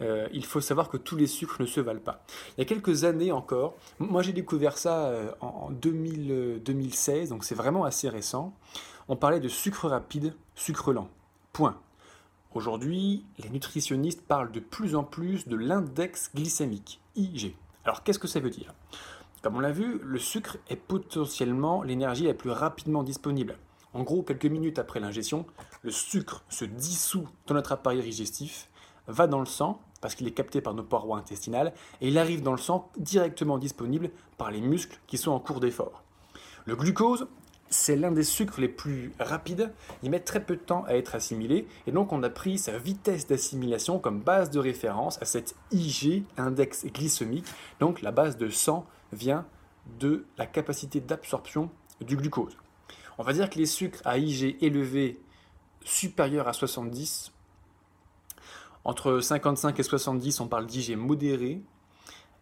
euh, 0.00 0.28
il 0.32 0.44
faut 0.44 0.60
savoir 0.60 0.88
que 0.88 0.96
tous 0.96 1.16
les 1.16 1.26
sucres 1.26 1.60
ne 1.60 1.66
se 1.66 1.80
valent 1.80 2.00
pas. 2.00 2.24
Il 2.56 2.60
y 2.60 2.62
a 2.62 2.64
quelques 2.64 3.04
années 3.04 3.32
encore, 3.32 3.74
moi 3.98 4.22
j'ai 4.22 4.32
découvert 4.32 4.78
ça 4.78 5.06
euh, 5.06 5.30
en 5.40 5.70
2016, 5.70 7.30
donc 7.30 7.44
c'est 7.44 7.54
vraiment 7.54 7.84
assez 7.84 8.08
récent, 8.08 8.54
on 9.08 9.16
parlait 9.16 9.40
de 9.40 9.48
sucre 9.48 9.88
rapide, 9.88 10.34
sucre 10.54 10.92
lent. 10.92 11.08
Point. 11.52 11.78
Aujourd'hui, 12.54 13.24
les 13.38 13.50
nutritionnistes 13.50 14.22
parlent 14.22 14.52
de 14.52 14.60
plus 14.60 14.94
en 14.94 15.04
plus 15.04 15.46
de 15.48 15.56
l'index 15.56 16.30
glycémique, 16.34 17.00
IG. 17.16 17.54
Alors 17.84 18.02
qu'est-ce 18.02 18.18
que 18.18 18.28
ça 18.28 18.40
veut 18.40 18.50
dire? 18.50 18.72
Comme 19.42 19.56
on 19.56 19.60
l'a 19.60 19.72
vu, 19.72 20.00
le 20.02 20.18
sucre 20.18 20.56
est 20.70 20.76
potentiellement 20.76 21.82
l'énergie 21.82 22.26
la 22.26 22.34
plus 22.34 22.50
rapidement 22.50 23.02
disponible. 23.02 23.56
En 23.94 24.02
gros, 24.02 24.24
quelques 24.24 24.46
minutes 24.46 24.80
après 24.80 24.98
l'ingestion, 24.98 25.46
le 25.82 25.92
sucre 25.92 26.44
se 26.48 26.64
dissout 26.64 27.28
dans 27.46 27.54
notre 27.54 27.70
appareil 27.70 28.02
digestif, 28.02 28.68
va 29.06 29.28
dans 29.28 29.38
le 29.38 29.46
sang, 29.46 29.80
parce 30.00 30.16
qu'il 30.16 30.26
est 30.26 30.32
capté 30.32 30.60
par 30.60 30.74
nos 30.74 30.82
parois 30.82 31.16
intestinales, 31.16 31.72
et 32.00 32.08
il 32.08 32.18
arrive 32.18 32.42
dans 32.42 32.50
le 32.50 32.58
sang 32.58 32.90
directement 32.96 33.56
disponible 33.56 34.10
par 34.36 34.50
les 34.50 34.60
muscles 34.60 34.98
qui 35.06 35.16
sont 35.16 35.30
en 35.30 35.38
cours 35.38 35.60
d'effort. 35.60 36.02
Le 36.66 36.74
glucose, 36.74 37.28
c'est 37.70 37.94
l'un 37.94 38.10
des 38.10 38.24
sucres 38.24 38.60
les 38.60 38.68
plus 38.68 39.12
rapides, 39.20 39.72
il 40.02 40.10
met 40.10 40.20
très 40.20 40.44
peu 40.44 40.56
de 40.56 40.60
temps 40.60 40.84
à 40.88 40.94
être 40.94 41.14
assimilé, 41.14 41.68
et 41.86 41.92
donc 41.92 42.12
on 42.12 42.22
a 42.24 42.30
pris 42.30 42.58
sa 42.58 42.76
vitesse 42.78 43.28
d'assimilation 43.28 44.00
comme 44.00 44.20
base 44.20 44.50
de 44.50 44.58
référence 44.58 45.22
à 45.22 45.24
cet 45.24 45.54
IG, 45.70 46.24
index 46.36 46.84
glycémique, 46.86 47.46
donc 47.78 48.02
la 48.02 48.10
base 48.10 48.38
de 48.38 48.48
100 48.48 48.86
vient 49.12 49.46
de 50.00 50.24
la 50.36 50.46
capacité 50.46 51.00
d'absorption 51.00 51.70
du 52.00 52.16
glucose. 52.16 52.56
On 53.18 53.22
va 53.22 53.32
dire 53.32 53.48
que 53.48 53.58
les 53.58 53.66
sucres 53.66 54.00
à 54.04 54.18
IG 54.18 54.56
élevé 54.60 55.20
supérieurs 55.84 56.48
à 56.48 56.52
70, 56.52 57.32
entre 58.84 59.20
55 59.20 59.78
et 59.78 59.82
70 59.82 60.40
on 60.40 60.48
parle 60.48 60.66
d'IG 60.66 60.96
modéré, 60.96 61.62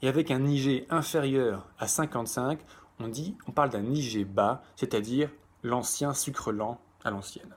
et 0.00 0.08
avec 0.08 0.30
un 0.30 0.44
IG 0.46 0.86
inférieur 0.90 1.68
à 1.78 1.86
55, 1.86 2.58
on 2.98 3.08
dit, 3.08 3.36
on 3.46 3.52
parle 3.52 3.70
d'un 3.70 3.84
IG 3.84 4.26
bas, 4.26 4.62
c'est-à-dire 4.76 5.30
l'ancien 5.62 6.14
sucre 6.14 6.52
lent 6.52 6.80
à 7.04 7.10
l'ancienne. 7.10 7.54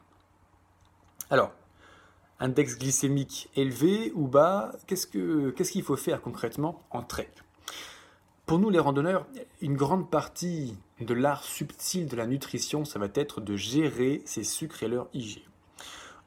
Alors, 1.30 1.52
index 2.40 2.78
glycémique 2.78 3.50
élevé 3.56 4.12
ou 4.14 4.28
bas, 4.28 4.74
qu'est-ce 4.88 5.08
qu'il 5.08 5.84
faut 5.84 5.96
faire 5.96 6.22
concrètement 6.22 6.84
en 6.92 7.02
trek 7.02 7.32
Pour 8.46 8.60
nous 8.60 8.70
les 8.70 8.78
randonneurs, 8.78 9.26
une 9.60 9.76
grande 9.76 10.08
partie 10.12 10.78
de 11.02 11.16
l'art 11.16 11.44
subtil 11.44 12.08
de 12.08 12.16
la 12.16 12.28
nutrition, 12.28 12.86
ça 12.86 13.00
va 13.00 13.08
être 13.16 13.42
de 13.42 13.56
gérer 13.56 14.22
ces 14.26 14.44
sucres 14.44 14.84
et 14.84 14.88
leur 14.88 15.08
IG. 15.16 15.44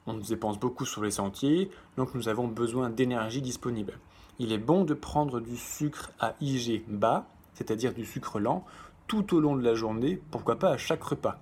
On 0.05 0.15
dépense 0.15 0.59
beaucoup 0.59 0.85
sur 0.85 1.01
les 1.01 1.11
sentiers, 1.11 1.71
donc 1.95 2.13
nous 2.15 2.27
avons 2.27 2.49
besoin 2.49 2.89
d'énergie 2.89 3.41
disponible. 3.41 3.99
Il 4.37 4.51
est 4.51 4.57
bon 4.57 4.83
de 4.83 4.93
prendre 4.93 5.39
du 5.39 5.55
sucre 5.55 6.11
à 6.19 6.35
IG 6.41 6.83
bas, 6.89 7.25
c'est-à-dire 7.53 7.93
du 7.93 8.03
sucre 8.03 8.41
lent, 8.41 8.65
tout 9.07 9.33
au 9.33 9.39
long 9.39 9.55
de 9.55 9.63
la 9.63 9.73
journée, 9.73 10.21
pourquoi 10.29 10.59
pas 10.59 10.71
à 10.71 10.77
chaque 10.77 11.03
repas, 11.03 11.39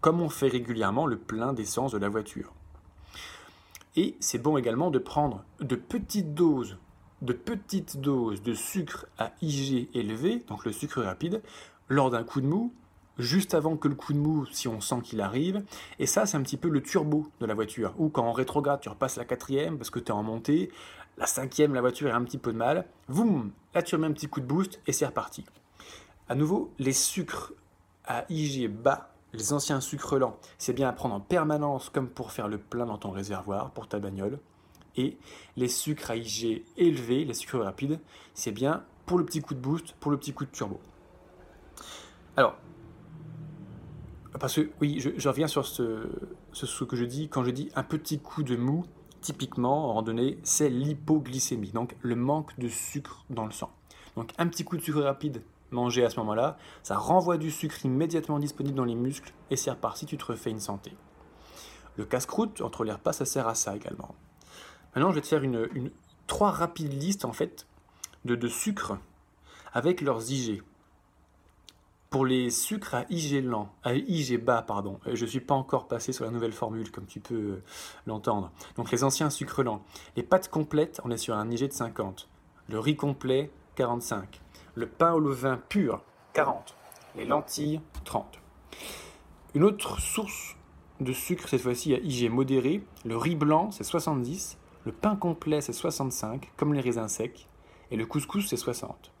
comme 0.00 0.20
on 0.20 0.28
fait 0.28 0.46
régulièrement 0.46 1.06
le 1.06 1.18
plein 1.18 1.52
d'essence 1.52 1.90
de 1.90 1.98
la 1.98 2.08
voiture. 2.08 2.52
Et 3.96 4.14
c'est 4.20 4.40
bon 4.40 4.56
également 4.56 4.92
de 4.92 5.00
prendre 5.00 5.42
de 5.60 5.74
petites 5.74 6.32
doses 6.32 6.78
de 7.22 7.32
petites 7.32 8.00
doses 8.00 8.42
de 8.42 8.52
sucre 8.52 9.06
à 9.18 9.32
IG 9.40 9.88
élevé, 9.94 10.44
donc 10.48 10.64
le 10.64 10.72
sucre 10.72 11.00
rapide, 11.02 11.40
lors 11.88 12.10
d'un 12.10 12.24
coup 12.24 12.40
de 12.40 12.46
mou, 12.46 12.74
juste 13.18 13.54
avant 13.54 13.76
que 13.76 13.88
le 13.88 13.94
coup 13.94 14.12
de 14.12 14.18
mou, 14.18 14.44
si 14.46 14.68
on 14.68 14.80
sent 14.80 15.00
qu'il 15.04 15.20
arrive. 15.20 15.64
Et 15.98 16.06
ça, 16.06 16.26
c'est 16.26 16.36
un 16.36 16.42
petit 16.42 16.56
peu 16.56 16.68
le 16.68 16.82
turbo 16.82 17.28
de 17.40 17.46
la 17.46 17.54
voiture. 17.54 17.94
Ou 17.98 18.08
quand 18.08 18.24
en 18.24 18.32
rétrograde, 18.32 18.80
tu 18.80 18.88
repasses 18.88 19.16
la 19.16 19.24
quatrième 19.24 19.78
parce 19.78 19.90
que 19.90 20.00
tu 20.00 20.08
es 20.08 20.12
en 20.12 20.22
montée, 20.22 20.70
la 21.16 21.26
cinquième, 21.26 21.74
la 21.74 21.80
voiture 21.80 22.12
a 22.12 22.16
un 22.16 22.24
petit 22.24 22.38
peu 22.38 22.52
de 22.52 22.58
mal. 22.58 22.86
Voum, 23.08 23.52
là 23.74 23.82
tu 23.82 23.94
remets 23.94 24.08
un 24.08 24.12
petit 24.12 24.28
coup 24.28 24.40
de 24.40 24.46
boost 24.46 24.80
et 24.86 24.92
c'est 24.92 25.06
reparti. 25.06 25.44
À 26.28 26.34
nouveau, 26.34 26.72
les 26.78 26.92
sucres 26.92 27.52
à 28.04 28.24
IG 28.30 28.68
bas, 28.68 29.12
les 29.32 29.52
anciens 29.52 29.80
sucres 29.80 30.18
lents, 30.18 30.38
c'est 30.58 30.72
bien 30.72 30.88
à 30.88 30.92
prendre 30.92 31.14
en 31.14 31.20
permanence 31.20 31.88
comme 31.88 32.08
pour 32.08 32.32
faire 32.32 32.48
le 32.48 32.58
plein 32.58 32.86
dans 32.86 32.98
ton 32.98 33.10
réservoir 33.10 33.70
pour 33.70 33.86
ta 33.86 33.98
bagnole. 33.98 34.38
Et 34.96 35.16
les 35.56 35.68
sucres 35.68 36.10
à 36.10 36.16
IG 36.16 36.64
élevés, 36.76 37.24
les 37.24 37.34
sucres 37.34 37.58
rapides, 37.58 38.00
c'est 38.34 38.52
bien 38.52 38.84
pour 39.06 39.18
le 39.18 39.24
petit 39.24 39.40
coup 39.40 39.54
de 39.54 39.60
boost, 39.60 39.94
pour 40.00 40.10
le 40.10 40.18
petit 40.18 40.32
coup 40.32 40.44
de 40.44 40.50
turbo. 40.50 40.80
Alors, 42.36 42.56
parce 44.38 44.54
que 44.54 44.70
oui, 44.80 45.00
je, 45.00 45.28
reviens 45.28 45.46
sur 45.46 45.66
ce, 45.66 46.84
que 46.84 46.96
je 46.96 47.04
dis, 47.04 47.28
quand 47.28 47.44
je 47.44 47.50
dis 47.50 47.70
un 47.74 47.82
petit 47.82 48.18
coup 48.18 48.42
de 48.42 48.56
mou, 48.56 48.84
typiquement 49.20 49.90
en 49.90 49.94
randonnée, 49.94 50.38
c'est 50.42 50.68
l'hypoglycémie, 50.68 51.70
donc 51.70 51.96
le 52.00 52.16
manque 52.16 52.58
de 52.58 52.68
sucre 52.68 53.24
dans 53.30 53.44
le 53.44 53.52
sang. 53.52 53.70
Donc 54.16 54.32
un 54.38 54.46
petit 54.48 54.64
coup 54.64 54.76
de 54.76 54.82
sucre 54.82 55.00
rapide 55.00 55.42
mangé 55.70 56.04
à 56.04 56.10
ce 56.10 56.18
moment-là, 56.20 56.58
ça 56.82 56.96
renvoie 56.96 57.38
du 57.38 57.50
sucre 57.50 57.84
immédiatement 57.84 58.38
disponible 58.38 58.76
dans 58.76 58.84
les 58.84 58.94
muscles 58.94 59.32
et 59.50 59.56
c'est 59.56 59.70
reparti, 59.70 60.06
tu 60.06 60.16
te 60.16 60.24
refais 60.24 60.50
une 60.50 60.60
santé. 60.60 60.92
Le 61.96 62.04
casse-croûte, 62.04 62.60
entre 62.62 62.84
les 62.84 62.92
repas, 62.92 63.12
ça 63.12 63.24
sert 63.24 63.48
à 63.48 63.54
ça 63.54 63.76
également. 63.76 64.14
Maintenant, 64.94 65.10
je 65.10 65.16
vais 65.16 65.20
te 65.22 65.26
faire 65.26 65.42
une, 65.42 65.90
trois 66.26 66.50
rapides 66.50 66.92
listes 66.92 67.24
en 67.24 67.32
fait 67.32 67.66
de, 68.24 68.34
de 68.34 68.48
sucres 68.48 68.98
avec 69.72 70.00
leurs 70.00 70.30
IG. 70.30 70.62
Pour 72.10 72.26
les 72.26 72.50
sucres 72.50 72.94
à 72.94 73.04
IG 73.08 73.42
lent, 73.42 73.72
à 73.84 73.94
IG 73.94 74.38
bas, 74.38 74.60
pardon, 74.60 75.00
euh, 75.06 75.14
je 75.14 75.24
ne 75.24 75.30
suis 75.30 75.40
pas 75.40 75.54
encore 75.54 75.88
passé 75.88 76.12
sur 76.12 76.26
la 76.26 76.30
nouvelle 76.30 76.52
formule, 76.52 76.90
comme 76.90 77.06
tu 77.06 77.20
peux 77.20 77.34
euh, 77.34 77.62
l'entendre. 78.06 78.52
Donc 78.76 78.90
les 78.90 79.02
anciens 79.02 79.30
sucres 79.30 79.62
lents. 79.62 79.82
Les 80.14 80.22
pâtes 80.22 80.48
complètes, 80.48 81.00
on 81.04 81.10
est 81.10 81.16
sur 81.16 81.34
un 81.34 81.50
IG 81.50 81.68
de 81.68 81.72
50. 81.72 82.28
Le 82.68 82.78
riz 82.78 82.96
complet, 82.96 83.50
45. 83.76 84.42
Le 84.74 84.86
pain 84.86 85.14
au 85.14 85.20
levain 85.20 85.58
pur, 85.70 86.02
40. 86.34 86.76
Les 87.16 87.24
lentilles, 87.24 87.80
30. 88.04 88.40
Une 89.54 89.64
autre 89.64 89.98
source 89.98 90.56
de 91.00 91.14
sucre, 91.14 91.48
cette 91.48 91.62
fois-ci 91.62 91.94
à 91.94 91.98
IG 91.98 92.30
modéré, 92.30 92.84
le 93.06 93.16
riz 93.16 93.36
blanc, 93.36 93.70
c'est 93.70 93.84
70. 93.84 94.58
Le 94.84 94.92
pain 94.92 95.14
complet, 95.14 95.60
c'est 95.60 95.72
65, 95.72 96.50
comme 96.56 96.74
les 96.74 96.80
raisins 96.80 97.08
secs, 97.08 97.46
et 97.90 97.96
le 97.96 98.04
couscous, 98.04 98.48
c'est 98.48 98.56
60. 98.56 99.12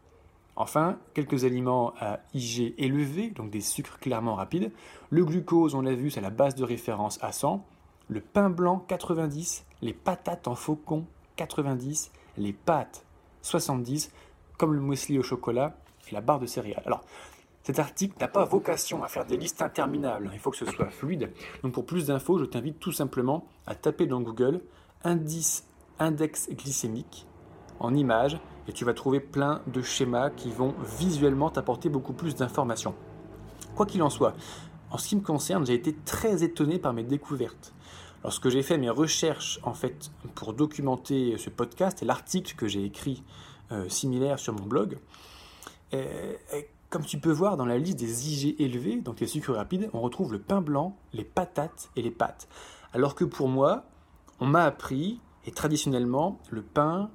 Enfin, 0.56 0.98
quelques 1.14 1.44
aliments 1.44 1.94
à 2.00 2.20
IG 2.34 2.74
élevé, 2.78 3.30
donc 3.30 3.50
des 3.50 3.60
sucres 3.60 3.98
clairement 3.98 4.34
rapides. 4.34 4.72
Le 5.10 5.24
glucose, 5.24 5.74
on 5.74 5.82
l'a 5.82 5.94
vu, 5.94 6.10
c'est 6.10 6.20
la 6.20 6.30
base 6.30 6.54
de 6.54 6.64
référence 6.64 7.22
à 7.22 7.32
100. 7.32 7.64
Le 8.08 8.20
pain 8.20 8.50
blanc, 8.50 8.84
90. 8.88 9.64
Les 9.80 9.94
patates 9.94 10.48
en 10.48 10.54
faucon, 10.54 11.06
90. 11.36 12.10
Les 12.36 12.52
pâtes, 12.52 13.04
70. 13.42 14.12
Comme 14.58 14.74
le 14.74 14.80
muesli 14.80 15.18
au 15.18 15.22
chocolat 15.22 15.76
et 16.08 16.12
la 16.12 16.20
barre 16.20 16.40
de 16.40 16.46
céréales. 16.46 16.82
Alors, 16.84 17.04
cet 17.62 17.78
article 17.78 18.16
n'a 18.20 18.28
pas 18.28 18.44
vocation 18.44 19.02
à 19.04 19.08
faire 19.08 19.24
des 19.24 19.36
listes 19.36 19.62
interminables. 19.62 20.30
Il 20.32 20.38
faut 20.38 20.50
que 20.50 20.56
ce 20.56 20.66
soit 20.66 20.90
fluide. 20.90 21.32
Donc, 21.62 21.72
pour 21.72 21.86
plus 21.86 22.06
d'infos, 22.06 22.38
je 22.38 22.44
t'invite 22.44 22.78
tout 22.78 22.92
simplement 22.92 23.46
à 23.66 23.74
taper 23.74 24.06
dans 24.06 24.20
Google 24.20 24.60
indice, 25.04 25.66
index 25.98 26.48
glycémique 26.50 27.26
en 27.80 27.94
image 27.94 28.38
et 28.68 28.72
tu 28.72 28.84
vas 28.84 28.94
trouver 28.94 29.20
plein 29.20 29.60
de 29.66 29.82
schémas 29.82 30.30
qui 30.30 30.50
vont 30.50 30.74
visuellement 30.98 31.50
t'apporter 31.50 31.88
beaucoup 31.88 32.12
plus 32.12 32.34
d'informations. 32.34 32.94
Quoi 33.74 33.86
qu'il 33.86 34.02
en 34.02 34.10
soit, 34.10 34.34
en 34.90 34.98
ce 34.98 35.08
qui 35.08 35.16
me 35.16 35.22
concerne, 35.22 35.66
j'ai 35.66 35.74
été 35.74 35.94
très 36.04 36.44
étonné 36.44 36.78
par 36.78 36.92
mes 36.92 37.02
découvertes. 37.02 37.72
Lorsque 38.22 38.50
j'ai 38.50 38.62
fait 38.62 38.78
mes 38.78 38.90
recherches 38.90 39.58
en 39.64 39.74
fait 39.74 40.10
pour 40.34 40.52
documenter 40.52 41.36
ce 41.38 41.50
podcast 41.50 42.02
et 42.02 42.06
l'article 42.06 42.54
que 42.54 42.68
j'ai 42.68 42.84
écrit 42.84 43.24
euh, 43.72 43.88
similaire 43.88 44.38
sur 44.38 44.52
mon 44.52 44.64
blog, 44.64 44.98
euh, 45.94 46.34
comme 46.88 47.04
tu 47.04 47.18
peux 47.18 47.32
voir 47.32 47.56
dans 47.56 47.64
la 47.64 47.78
liste 47.78 47.98
des 47.98 48.30
IG 48.30 48.60
élevés, 48.60 49.00
donc 49.00 49.18
les 49.18 49.26
sucres 49.26 49.54
rapides, 49.54 49.88
on 49.92 50.00
retrouve 50.00 50.32
le 50.32 50.38
pain 50.38 50.60
blanc, 50.60 50.96
les 51.14 51.24
patates 51.24 51.90
et 51.96 52.02
les 52.02 52.10
pâtes. 52.10 52.48
Alors 52.92 53.14
que 53.14 53.24
pour 53.24 53.48
moi, 53.48 53.86
on 54.42 54.46
m'a 54.46 54.64
appris, 54.64 55.20
et 55.46 55.52
traditionnellement, 55.52 56.40
le 56.50 56.62
pain, 56.62 57.12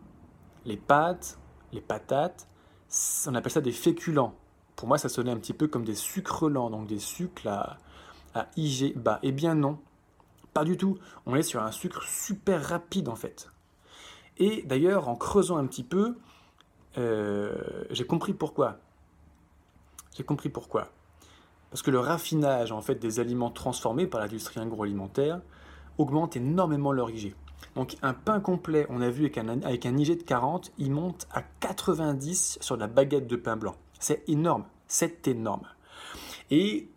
les 0.63 0.77
pâtes, 0.77 1.37
les 1.73 1.81
patates, 1.81 2.47
on 3.27 3.35
appelle 3.35 3.51
ça 3.51 3.59
des 3.59 3.73
féculents. 3.73 4.33
Pour 4.77 4.87
moi, 4.87 4.97
ça 4.97 5.09
sonnait 5.09 5.31
un 5.31 5.37
petit 5.37 5.51
peu 5.51 5.67
comme 5.67 5.83
des 5.83 5.93
sucres 5.93 6.47
lents, 6.47 6.69
donc 6.69 6.87
des 6.87 6.99
sucres 6.99 7.45
à, 7.45 7.79
IG 8.55 8.97
bas. 8.97 9.19
Eh 9.23 9.33
bien 9.33 9.55
non, 9.55 9.77
pas 10.53 10.63
du 10.63 10.77
tout. 10.77 10.99
On 11.25 11.35
est 11.35 11.43
sur 11.43 11.61
un 11.61 11.73
sucre 11.73 12.03
super 12.03 12.63
rapide 12.63 13.09
en 13.09 13.17
fait. 13.17 13.51
Et 14.37 14.61
d'ailleurs, 14.61 15.09
en 15.09 15.17
creusant 15.17 15.57
un 15.57 15.67
petit 15.67 15.83
peu, 15.83 16.15
euh, 16.97 17.57
j'ai 17.89 18.05
compris 18.05 18.33
pourquoi. 18.33 18.77
J'ai 20.15 20.23
compris 20.23 20.47
pourquoi. 20.47 20.93
Parce 21.71 21.81
que 21.81 21.91
le 21.91 21.99
raffinage 21.99 22.71
en 22.71 22.79
fait 22.79 22.95
des 22.95 23.19
aliments 23.19 23.51
transformés 23.51 24.07
par 24.07 24.21
l'industrie 24.21 24.61
agroalimentaire 24.61 25.41
augmente 25.97 26.35
énormément 26.35 26.91
leur 26.91 27.09
IG. 27.09 27.35
Donc 27.75 27.95
un 28.01 28.13
pain 28.13 28.39
complet, 28.39 28.85
on 28.89 29.01
a 29.01 29.09
vu 29.09 29.25
avec 29.25 29.37
un, 29.37 29.61
avec 29.61 29.85
un 29.85 29.97
IG 29.97 30.17
de 30.17 30.23
40, 30.23 30.71
il 30.77 30.91
monte 30.91 31.27
à 31.31 31.43
90 31.59 32.59
sur 32.61 32.77
la 32.77 32.87
baguette 32.87 33.27
de 33.27 33.35
pain 33.35 33.55
blanc. 33.55 33.75
C'est 33.99 34.27
énorme, 34.27 34.65
c'est 34.87 35.27
énorme. 35.27 35.67
Et 36.49 36.87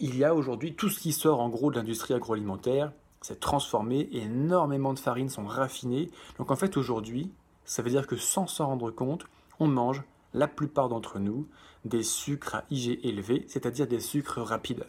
il 0.00 0.16
y 0.16 0.24
a 0.24 0.34
aujourd'hui 0.34 0.74
tout 0.74 0.88
ce 0.88 0.98
qui 1.00 1.12
sort 1.12 1.40
en 1.40 1.48
gros 1.48 1.70
de 1.70 1.76
l'industrie 1.76 2.14
agroalimentaire, 2.14 2.92
c'est 3.20 3.40
transformé, 3.40 4.08
énormément 4.12 4.94
de 4.94 4.98
farines 4.98 5.28
sont 5.28 5.46
raffinées. 5.46 6.10
Donc 6.38 6.50
en 6.50 6.56
fait 6.56 6.76
aujourd'hui, 6.76 7.30
ça 7.64 7.82
veut 7.82 7.90
dire 7.90 8.06
que 8.06 8.16
sans 8.16 8.46
s'en 8.46 8.66
rendre 8.66 8.90
compte, 8.90 9.26
on 9.60 9.68
mange, 9.68 10.02
la 10.34 10.48
plupart 10.48 10.88
d'entre 10.88 11.18
nous, 11.18 11.46
des 11.84 12.02
sucres 12.02 12.56
à 12.56 12.64
IG 12.70 12.98
élevé, 13.04 13.44
c'est-à-dire 13.48 13.86
des 13.86 14.00
sucres 14.00 14.40
rapides. 14.40 14.86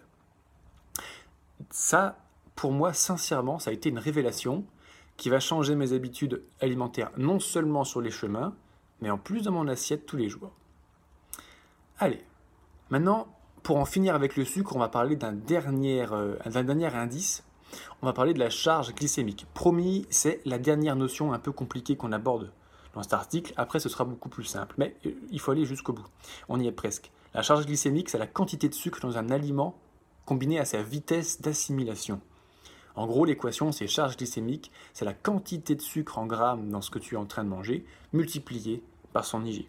Ça, 1.70 2.18
pour 2.56 2.72
moi, 2.72 2.94
sincèrement, 2.94 3.60
ça 3.60 3.72
a 3.72 3.74
été 3.74 3.90
une 3.90 4.00
révélation 4.00 4.66
qui 5.18 5.30
va 5.30 5.40
changer 5.40 5.76
mes 5.76 5.94
habitudes 5.94 6.42
alimentaires, 6.62 7.12
non 7.18 7.40
seulement 7.40 7.84
sur 7.84 8.02
les 8.02 8.12
chemins, 8.12 8.56
mais 9.02 9.10
en 9.10 9.18
plus 9.18 9.44
dans 9.44 9.52
mon 9.52 9.68
assiette 9.68 10.06
tous 10.06 10.18
les 10.18 10.30
jours. 10.30 10.52
Allez, 12.00 12.24
maintenant, 12.90 13.28
pour 13.62 13.78
en 13.78 13.86
finir 13.86 14.16
avec 14.16 14.36
le 14.36 14.46
sucre, 14.46 14.76
on 14.76 14.80
va 14.80 14.90
parler 14.90 15.16
d'un 15.16 15.34
dernier, 15.34 16.06
euh, 16.12 16.36
dernier 16.64 16.88
indice. 16.88 17.44
On 18.02 18.06
va 18.06 18.14
parler 18.14 18.34
de 18.34 18.40
la 18.40 18.50
charge 18.50 18.94
glycémique. 18.94 19.48
Promis, 19.54 20.06
c'est 20.10 20.42
la 20.46 20.60
dernière 20.60 20.96
notion 20.96 21.34
un 21.34 21.40
peu 21.40 21.52
compliquée 21.52 21.96
qu'on 21.96 22.12
aborde 22.12 22.52
dans 22.94 23.02
cet 23.02 23.14
article. 23.14 23.54
Après, 23.58 23.80
ce 23.80 23.90
sera 23.90 24.06
beaucoup 24.06 24.30
plus 24.30 24.44
simple, 24.44 24.76
mais 24.78 24.96
euh, 25.06 25.12
il 25.32 25.40
faut 25.40 25.52
aller 25.52 25.66
jusqu'au 25.66 25.94
bout. 25.94 26.06
On 26.50 26.60
y 26.60 26.68
est 26.68 26.72
presque. 26.72 27.12
La 27.34 27.42
charge 27.42 27.66
glycémique, 27.66 28.10
c'est 28.10 28.18
la 28.18 28.28
quantité 28.28 28.70
de 28.70 28.74
sucre 28.74 29.00
dans 29.00 29.18
un 29.18 29.30
aliment 29.30 29.76
combinée 30.26 30.60
à 30.60 30.66
sa 30.66 30.82
vitesse 30.82 31.42
d'assimilation. 31.42 32.22
En 32.96 33.08
gros, 33.08 33.26
l'équation, 33.26 33.72
c'est 33.72 33.88
charge 33.88 34.18
glycémique, 34.18 34.72
c'est 34.94 35.06
la 35.06 35.14
quantité 35.14 35.76
de 35.76 35.82
sucre 35.82 36.20
en 36.20 36.26
grammes 36.26 36.70
dans 36.70 36.82
ce 36.82 36.92
que 36.92 37.00
tu 37.00 37.16
es 37.16 37.18
en 37.18 37.26
train 37.26 37.44
de 37.44 37.50
manger, 37.50 37.86
multiplié 38.12 38.84
par 39.14 39.26
son 39.26 39.44
IG. 39.44 39.68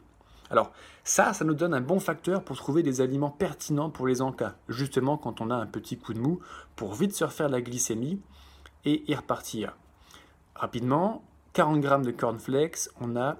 Alors, 0.51 0.73
ça, 1.05 1.33
ça 1.33 1.45
nous 1.45 1.55
donne 1.55 1.73
un 1.73 1.81
bon 1.81 2.01
facteur 2.01 2.45
pour 2.45 2.57
trouver 2.57 2.83
des 2.83 3.01
aliments 3.01 3.31
pertinents 3.31 3.89
pour 3.89 4.07
les 4.07 4.21
encas, 4.21 4.57
justement 4.69 5.17
quand 5.17 5.41
on 5.41 5.51
a 5.51 5.55
un 5.55 5.67
petit 5.67 5.97
coup 5.97 6.13
de 6.13 6.21
mou, 6.21 6.41
pour 6.77 6.95
vite 6.95 7.15
se 7.15 7.25
refaire 7.25 7.49
la 7.49 7.63
glycémie 7.63 8.21
et 8.85 9.11
y 9.11 9.15
repartir. 9.15 9.75
Rapidement, 10.55 11.25
40 11.55 11.83
g 11.83 11.89
de 12.03 12.11
cornflakes, 12.11 12.89
on 13.01 13.17
a 13.17 13.39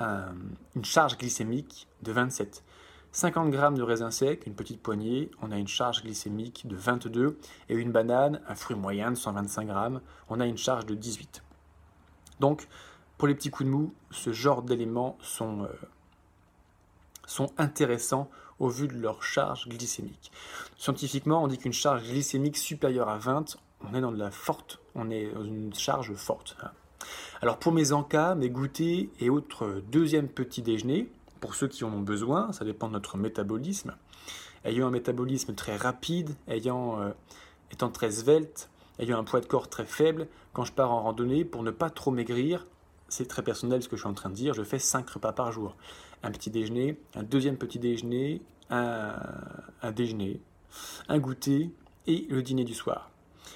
une 0.00 0.84
charge 0.84 1.16
glycémique 1.16 1.88
de 2.02 2.12
27. 2.12 2.62
50 3.14 3.52
g 3.52 3.58
de 3.76 3.82
raisin 3.82 4.10
sec, 4.10 4.44
une 4.44 4.56
petite 4.56 4.82
poignée, 4.82 5.30
on 5.40 5.52
a 5.52 5.56
une 5.56 5.68
charge 5.68 6.02
glycémique 6.02 6.66
de 6.66 6.74
22, 6.74 7.38
et 7.68 7.74
une 7.74 7.92
banane, 7.92 8.40
un 8.48 8.56
fruit 8.56 8.74
moyen 8.74 9.12
de 9.12 9.16
125 9.16 9.68
g, 9.68 9.98
on 10.28 10.40
a 10.40 10.46
une 10.46 10.58
charge 10.58 10.84
de 10.84 10.96
18. 10.96 11.44
Donc, 12.40 12.66
pour 13.16 13.28
les 13.28 13.36
petits 13.36 13.50
coups 13.50 13.68
de 13.68 13.72
mou, 13.72 13.94
ce 14.10 14.32
genre 14.32 14.62
d'éléments 14.62 15.16
sont, 15.22 15.62
euh, 15.62 15.68
sont 17.24 17.52
intéressants 17.56 18.28
au 18.58 18.68
vu 18.68 18.88
de 18.88 18.98
leur 18.98 19.22
charge 19.22 19.68
glycémique. 19.68 20.32
Scientifiquement, 20.76 21.44
on 21.44 21.46
dit 21.46 21.58
qu'une 21.58 21.72
charge 21.72 22.02
glycémique 22.02 22.56
supérieure 22.56 23.08
à 23.08 23.18
20, 23.18 23.58
on 23.88 23.94
est 23.94 24.00
dans 24.00 24.10
de 24.10 24.18
la 24.18 24.32
forte, 24.32 24.80
on 24.96 25.08
est 25.08 25.30
dans 25.30 25.44
une 25.44 25.72
charge 25.72 26.12
forte. 26.14 26.56
Hein. 26.64 26.72
Alors 27.42 27.60
pour 27.60 27.70
mes 27.70 27.92
encas, 27.92 28.34
mes 28.34 28.50
goûters 28.50 29.06
et 29.20 29.30
autres 29.30 29.84
deuxième 29.92 30.26
petit 30.26 30.62
déjeuner, 30.62 31.12
pour 31.44 31.54
ceux 31.54 31.68
qui 31.68 31.84
en 31.84 31.92
ont 31.92 32.00
besoin, 32.00 32.52
ça 32.52 32.64
dépend 32.64 32.88
de 32.88 32.94
notre 32.94 33.18
métabolisme. 33.18 33.94
Ayant 34.64 34.86
un 34.86 34.90
métabolisme 34.90 35.54
très 35.54 35.76
rapide, 35.76 36.30
ayant, 36.48 36.98
euh, 36.98 37.10
étant 37.70 37.90
très 37.90 38.10
svelte, 38.10 38.70
ayant 38.98 39.18
un 39.18 39.24
poids 39.24 39.40
de 39.40 39.44
corps 39.44 39.68
très 39.68 39.84
faible, 39.84 40.26
quand 40.54 40.64
je 40.64 40.72
pars 40.72 40.90
en 40.90 41.02
randonnée, 41.02 41.44
pour 41.44 41.62
ne 41.62 41.70
pas 41.70 41.90
trop 41.90 42.10
maigrir, 42.12 42.66
c'est 43.08 43.28
très 43.28 43.42
personnel 43.42 43.82
ce 43.82 43.90
que 43.90 43.96
je 43.96 44.00
suis 44.00 44.08
en 44.08 44.14
train 44.14 44.30
de 44.30 44.34
dire, 44.34 44.54
je 44.54 44.62
fais 44.62 44.78
5 44.78 45.06
repas 45.10 45.32
par 45.32 45.52
jour. 45.52 45.76
Un 46.22 46.30
petit 46.30 46.48
déjeuner, 46.48 46.98
un 47.14 47.24
deuxième 47.24 47.58
petit 47.58 47.78
déjeuner, 47.78 48.40
un, 48.70 49.14
un 49.82 49.92
déjeuner, 49.92 50.40
un 51.08 51.18
goûter 51.18 51.72
et 52.06 52.26
le 52.30 52.42
dîner 52.42 52.64
du 52.64 52.72
soir. 52.72 53.10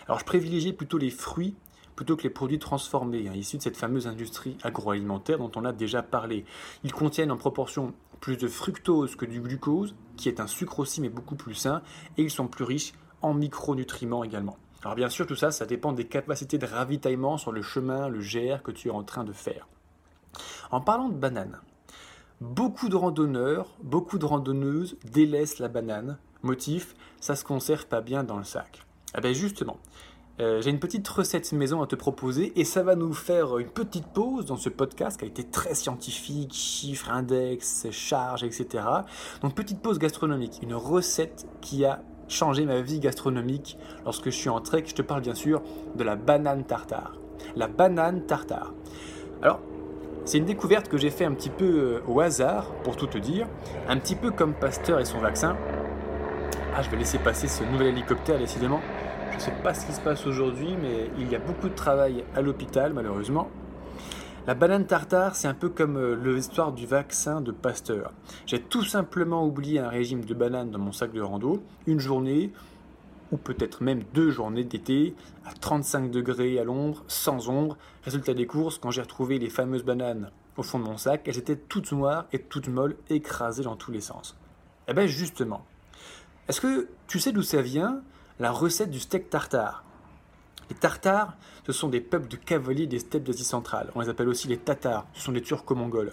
Alors 0.09 0.19
je 0.19 0.27
privilégie 0.27 0.75
plutôt 0.75 0.99
les 0.99 1.09
fruits 1.09 1.55
plutôt 1.99 2.17
que 2.17 2.23
les 2.23 2.31
produits 2.31 2.61
transformés, 2.61 3.27
hein, 3.27 3.35
issus 3.35 3.57
de 3.57 3.63
cette 3.63 3.77
fameuse 3.77 4.07
industrie 4.07 4.57
agroalimentaire 4.63 5.39
dont 5.39 5.51
on 5.57 5.65
a 5.65 5.73
déjà 5.73 6.01
parlé. 6.01 6.45
Ils 6.85 6.93
contiennent 6.93 7.33
en 7.33 7.37
proportion 7.37 7.93
plus 8.21 8.37
de 8.37 8.47
fructose 8.47 9.17
que 9.17 9.25
du 9.25 9.41
glucose, 9.41 9.97
qui 10.17 10.29
est 10.29 10.39
un 10.39 10.47
sucre 10.47 10.79
aussi 10.79 11.01
mais 11.01 11.09
beaucoup 11.09 11.35
plus 11.35 11.57
sain, 11.57 11.83
et 12.17 12.23
ils 12.23 12.31
sont 12.31 12.47
plus 12.47 12.63
riches 12.63 12.93
en 13.21 13.35
micronutriments 13.35 14.23
également. 14.23 14.59
Alors 14.85 14.95
bien 14.95 15.09
sûr, 15.09 15.27
tout 15.27 15.35
ça, 15.35 15.51
ça 15.51 15.67
dépend 15.67 15.93
des 15.93 16.07
capacités 16.07 16.57
de 16.57 16.67
ravitaillement 16.67 17.37
sur 17.37 17.51
le 17.51 17.63
chemin, 17.63 18.09
le 18.09 18.21
GR 18.21 18.63
que 18.63 18.71
tu 18.71 18.87
es 18.87 18.93
en 18.93 19.03
train 19.03 19.25
de 19.25 19.33
faire. 19.33 19.67
En 20.71 20.81
parlant 20.81 21.09
de 21.09 21.17
banane, 21.17 21.59
beaucoup 22.41 22.89
de 22.89 22.95
randonneurs, 22.95 23.67
beaucoup 23.83 24.19
de 24.19 24.25
randonneuses 24.25 24.97
délaissent 25.03 25.59
la 25.59 25.67
banane. 25.67 26.17
Motif, 26.45 26.95
ça 27.19 27.35
se 27.35 27.43
conserve 27.43 27.89
pas 27.89 28.03
bien 28.03 28.23
dans 28.23 28.39
le 28.39 28.45
sac. 28.45 28.83
Eh 29.17 29.21
bien 29.21 29.33
justement, 29.33 29.79
euh, 30.41 30.61
j'ai 30.61 30.71
une 30.71 30.79
petite 30.79 31.07
recette 31.09 31.53
maison 31.53 31.83
à 31.83 31.87
te 31.87 31.97
proposer 31.97 32.53
et 32.55 32.65
ça 32.65 32.83
va 32.83 32.95
nous 32.95 33.13
faire 33.13 33.59
une 33.59 33.69
petite 33.69 34.07
pause 34.07 34.47
dans 34.47 34.57
ce 34.57 34.69
podcast 34.69 35.19
qui 35.19 35.25
a 35.25 35.29
été 35.29 35.43
très 35.45 35.75
scientifique, 35.75 36.53
chiffres, 36.53 37.11
index, 37.11 37.89
charges, 37.91 38.45
etc. 38.45 38.85
Donc 39.43 39.55
petite 39.55 39.81
pause 39.81 39.99
gastronomique, 39.99 40.61
une 40.63 40.75
recette 40.75 41.47
qui 41.61 41.85
a 41.85 42.03
changé 42.29 42.65
ma 42.65 42.81
vie 42.81 43.01
gastronomique 43.01 43.79
lorsque 44.05 44.27
je 44.27 44.37
suis 44.37 44.49
en 44.49 44.61
trek. 44.61 44.85
Je 44.87 44.95
te 44.95 45.03
parle 45.03 45.23
bien 45.23 45.35
sûr 45.35 45.63
de 45.97 46.05
la 46.05 46.15
banane 46.15 46.65
tartare. 46.65 47.17
La 47.57 47.67
banane 47.67 48.27
tartare. 48.27 48.75
Alors, 49.43 49.61
c'est 50.25 50.39
une 50.39 50.45
découverte 50.45 50.89
que 50.89 50.99
j'ai 50.99 51.11
fait 51.11 51.25
un 51.25 51.33
petit 51.33 51.51
peu 51.51 51.65
euh, 51.65 52.01
au 52.07 52.21
hasard, 52.21 52.71
pour 52.85 52.97
tout 52.97 53.07
te 53.07 53.19
dire, 53.19 53.49
un 53.89 53.97
petit 53.97 54.15
peu 54.15 54.31
comme 54.31 54.53
Pasteur 54.53 55.01
et 55.01 55.05
son 55.05 55.19
vaccin. 55.19 55.57
Ah, 56.77 56.83
je 56.83 56.91
vais 56.91 56.97
laisser 56.97 57.19
passer 57.19 57.49
ce 57.49 57.65
nouvel 57.65 57.89
hélicoptère, 57.89 58.39
décidément. 58.39 58.81
Je 59.39 59.45
ne 59.45 59.51
sais 59.51 59.63
pas 59.63 59.73
ce 59.73 59.87
qui 59.87 59.93
se 59.93 60.01
passe 60.01 60.27
aujourd'hui, 60.27 60.75
mais 60.83 61.13
il 61.17 61.31
y 61.31 61.37
a 61.37 61.39
beaucoup 61.39 61.69
de 61.69 61.75
travail 61.75 62.25
à 62.35 62.43
l'hôpital, 62.43 62.93
malheureusement. 62.93 63.49
La 64.49 64.55
banane 64.55 64.85
tartare, 64.85 65.37
c'est 65.37 65.47
un 65.47 65.55
peu 65.55 65.69
comme 65.69 65.97
euh, 65.97 66.17
l'histoire 66.17 66.73
du 66.73 66.87
vaccin 66.87 67.41
de 67.41 67.53
Pasteur. 67.53 68.13
J'ai 68.47 68.61
tout 68.61 68.83
simplement 68.83 69.47
oublié 69.47 69.79
un 69.79 69.91
régime 69.91 70.25
de 70.25 70.35
bananes 70.35 70.73
dans 70.73 70.81
mon 70.81 70.91
sac 70.91 71.13
de 71.13 71.21
rando, 71.21 71.63
une 71.87 72.01
journée, 72.01 72.53
ou 73.31 73.37
peut-être 73.37 73.81
même 73.81 74.03
deux 74.13 74.33
journées 74.33 74.65
d'été, 74.65 75.15
à 75.47 75.53
35 75.53 76.11
degrés 76.11 76.59
à 76.59 76.65
l'ombre, 76.65 77.05
sans 77.07 77.49
ombre. 77.49 77.77
Résultat 78.03 78.35
des 78.35 78.47
courses, 78.47 78.79
quand 78.79 78.91
j'ai 78.91 79.03
retrouvé 79.03 79.39
les 79.39 79.51
fameuses 79.51 79.85
bananes 79.85 80.33
au 80.57 80.65
fond 80.65 80.81
de 80.81 80.85
mon 80.85 80.97
sac, 80.97 81.23
elles 81.27 81.39
étaient 81.39 81.55
toutes 81.55 81.93
noires 81.93 82.27
et 82.33 82.41
toutes 82.41 82.67
molles, 82.67 82.97
écrasées 83.09 83.63
dans 83.63 83.77
tous 83.77 83.93
les 83.93 84.01
sens. 84.01 84.37
Eh 84.89 84.95
bien 84.95 85.07
justement, 85.07 85.65
est-ce 86.49 86.61
que 86.61 86.89
tu 87.07 87.21
sais 87.21 87.31
d'où 87.31 87.43
ça 87.43 87.63
vient? 87.63 88.03
La 88.39 88.53
recette 88.53 88.91
du 88.91 89.01
steak 89.01 89.31
tartare. 89.31 89.85
Les 90.71 90.77
Tartares, 90.77 91.37
ce 91.67 91.73
sont 91.73 91.89
des 91.89 92.01
peuples 92.01 92.29
de 92.29 92.37
cavaliers 92.37 92.87
des 92.87 92.99
steppes 92.99 93.25
d'Asie 93.25 93.45
centrale. 93.45 93.91
On 93.95 94.01
les 94.01 94.09
appelle 94.09 94.29
aussi 94.29 94.49
les 94.49 94.59
Tatars, 94.59 95.07
ce 95.15 95.23
sont 95.23 95.33
des 95.33 95.41
Turcs-mongols. 95.41 96.13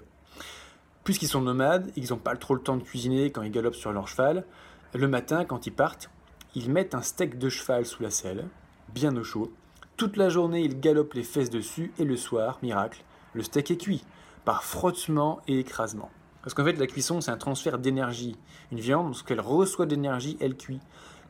Puisqu'ils 1.04 1.28
sont 1.28 1.42
nomades 1.42 1.92
ils 1.96 2.10
n'ont 2.10 2.18
pas 2.18 2.36
trop 2.36 2.56
le 2.56 2.62
temps 2.62 2.78
de 2.78 2.84
cuisiner 2.84 3.32
quand 3.32 3.42
ils 3.42 3.52
galopent 3.52 3.76
sur 3.76 3.92
leur 3.92 4.08
cheval, 4.08 4.46
le 4.94 5.08
matin, 5.08 5.44
quand 5.44 5.68
ils 5.68 5.74
partent, 5.74 6.10
ils 6.56 6.72
mettent 6.72 6.96
un 6.96 7.02
steak 7.02 7.38
de 7.38 7.50
cheval 7.50 7.86
sous 7.86 8.02
la 8.02 8.10
selle, 8.10 8.48
bien 8.94 9.16
au 9.18 9.24
chaud. 9.24 9.52
Toute 9.98 10.16
la 10.16 10.30
journée, 10.30 10.62
ils 10.62 10.80
galopent 10.80 11.14
les 11.14 11.24
fesses 11.24 11.50
dessus 11.50 11.92
et 12.00 12.06
le 12.06 12.16
soir, 12.16 12.58
miracle, 12.64 13.04
le 13.34 13.44
steak 13.44 13.72
est 13.72 13.78
cuit, 13.78 14.06
par 14.46 14.64
frottement 14.64 15.42
et 15.48 15.60
écrasement. 15.60 16.10
Parce 16.42 16.54
qu'en 16.54 16.64
fait, 16.64 16.74
la 16.74 16.88
cuisson, 16.88 17.20
c'est 17.22 17.32
un 17.32 17.38
transfert 17.38 17.78
d'énergie. 17.78 18.38
Une 18.72 18.80
viande, 18.80 19.08
lorsqu'elle 19.08 19.42
reçoit 19.42 19.86
d'énergie, 19.86 20.38
elle 20.40 20.56
cuit 20.56 20.80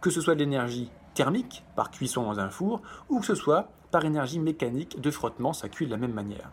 que 0.05 0.11
ce 0.11 0.21
soit 0.21 0.35
de 0.35 0.39
l'énergie 0.41 0.91
thermique, 1.15 1.63
par 1.75 1.89
cuisson 1.89 2.21
dans 2.21 2.39
un 2.39 2.51
four, 2.51 2.83
ou 3.09 3.21
que 3.21 3.25
ce 3.25 3.33
soit 3.33 3.69
par 3.89 4.05
énergie 4.05 4.37
mécanique 4.37 5.01
de 5.01 5.09
frottement, 5.09 5.51
ça 5.51 5.67
cuit 5.67 5.87
de 5.87 5.91
la 5.91 5.97
même 5.97 6.13
manière. 6.13 6.51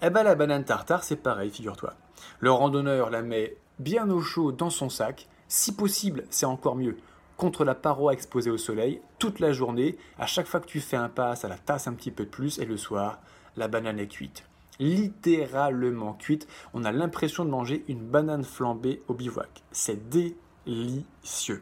Eh 0.00 0.08
bien 0.08 0.22
la 0.22 0.34
banane 0.34 0.64
tartare, 0.64 1.04
c'est 1.04 1.16
pareil, 1.16 1.50
figure-toi. 1.50 1.92
Le 2.40 2.50
randonneur 2.50 3.10
la 3.10 3.20
met 3.20 3.58
bien 3.78 4.08
au 4.08 4.22
chaud 4.22 4.52
dans 4.52 4.70
son 4.70 4.88
sac, 4.88 5.28
si 5.48 5.74
possible, 5.74 6.24
c'est 6.30 6.46
encore 6.46 6.76
mieux, 6.76 6.96
contre 7.36 7.62
la 7.62 7.74
paroi 7.74 8.14
exposée 8.14 8.50
au 8.50 8.56
soleil, 8.56 9.02
toute 9.18 9.38
la 9.38 9.52
journée, 9.52 9.98
à 10.18 10.24
chaque 10.24 10.46
fois 10.46 10.60
que 10.60 10.66
tu 10.66 10.80
fais 10.80 10.96
un 10.96 11.10
pas, 11.10 11.36
ça 11.36 11.48
la 11.48 11.58
tasse 11.58 11.88
un 11.88 11.92
petit 11.92 12.10
peu 12.10 12.24
plus, 12.24 12.58
et 12.58 12.64
le 12.64 12.78
soir, 12.78 13.18
la 13.58 13.68
banane 13.68 13.98
est 13.98 14.08
cuite. 14.08 14.44
Littéralement 14.78 16.14
cuite, 16.14 16.48
on 16.72 16.84
a 16.84 16.90
l'impression 16.90 17.44
de 17.44 17.50
manger 17.50 17.84
une 17.86 18.00
banane 18.00 18.44
flambée 18.44 19.02
au 19.08 19.12
bivouac. 19.12 19.62
C'est 19.72 20.08
délicieux. 20.08 21.60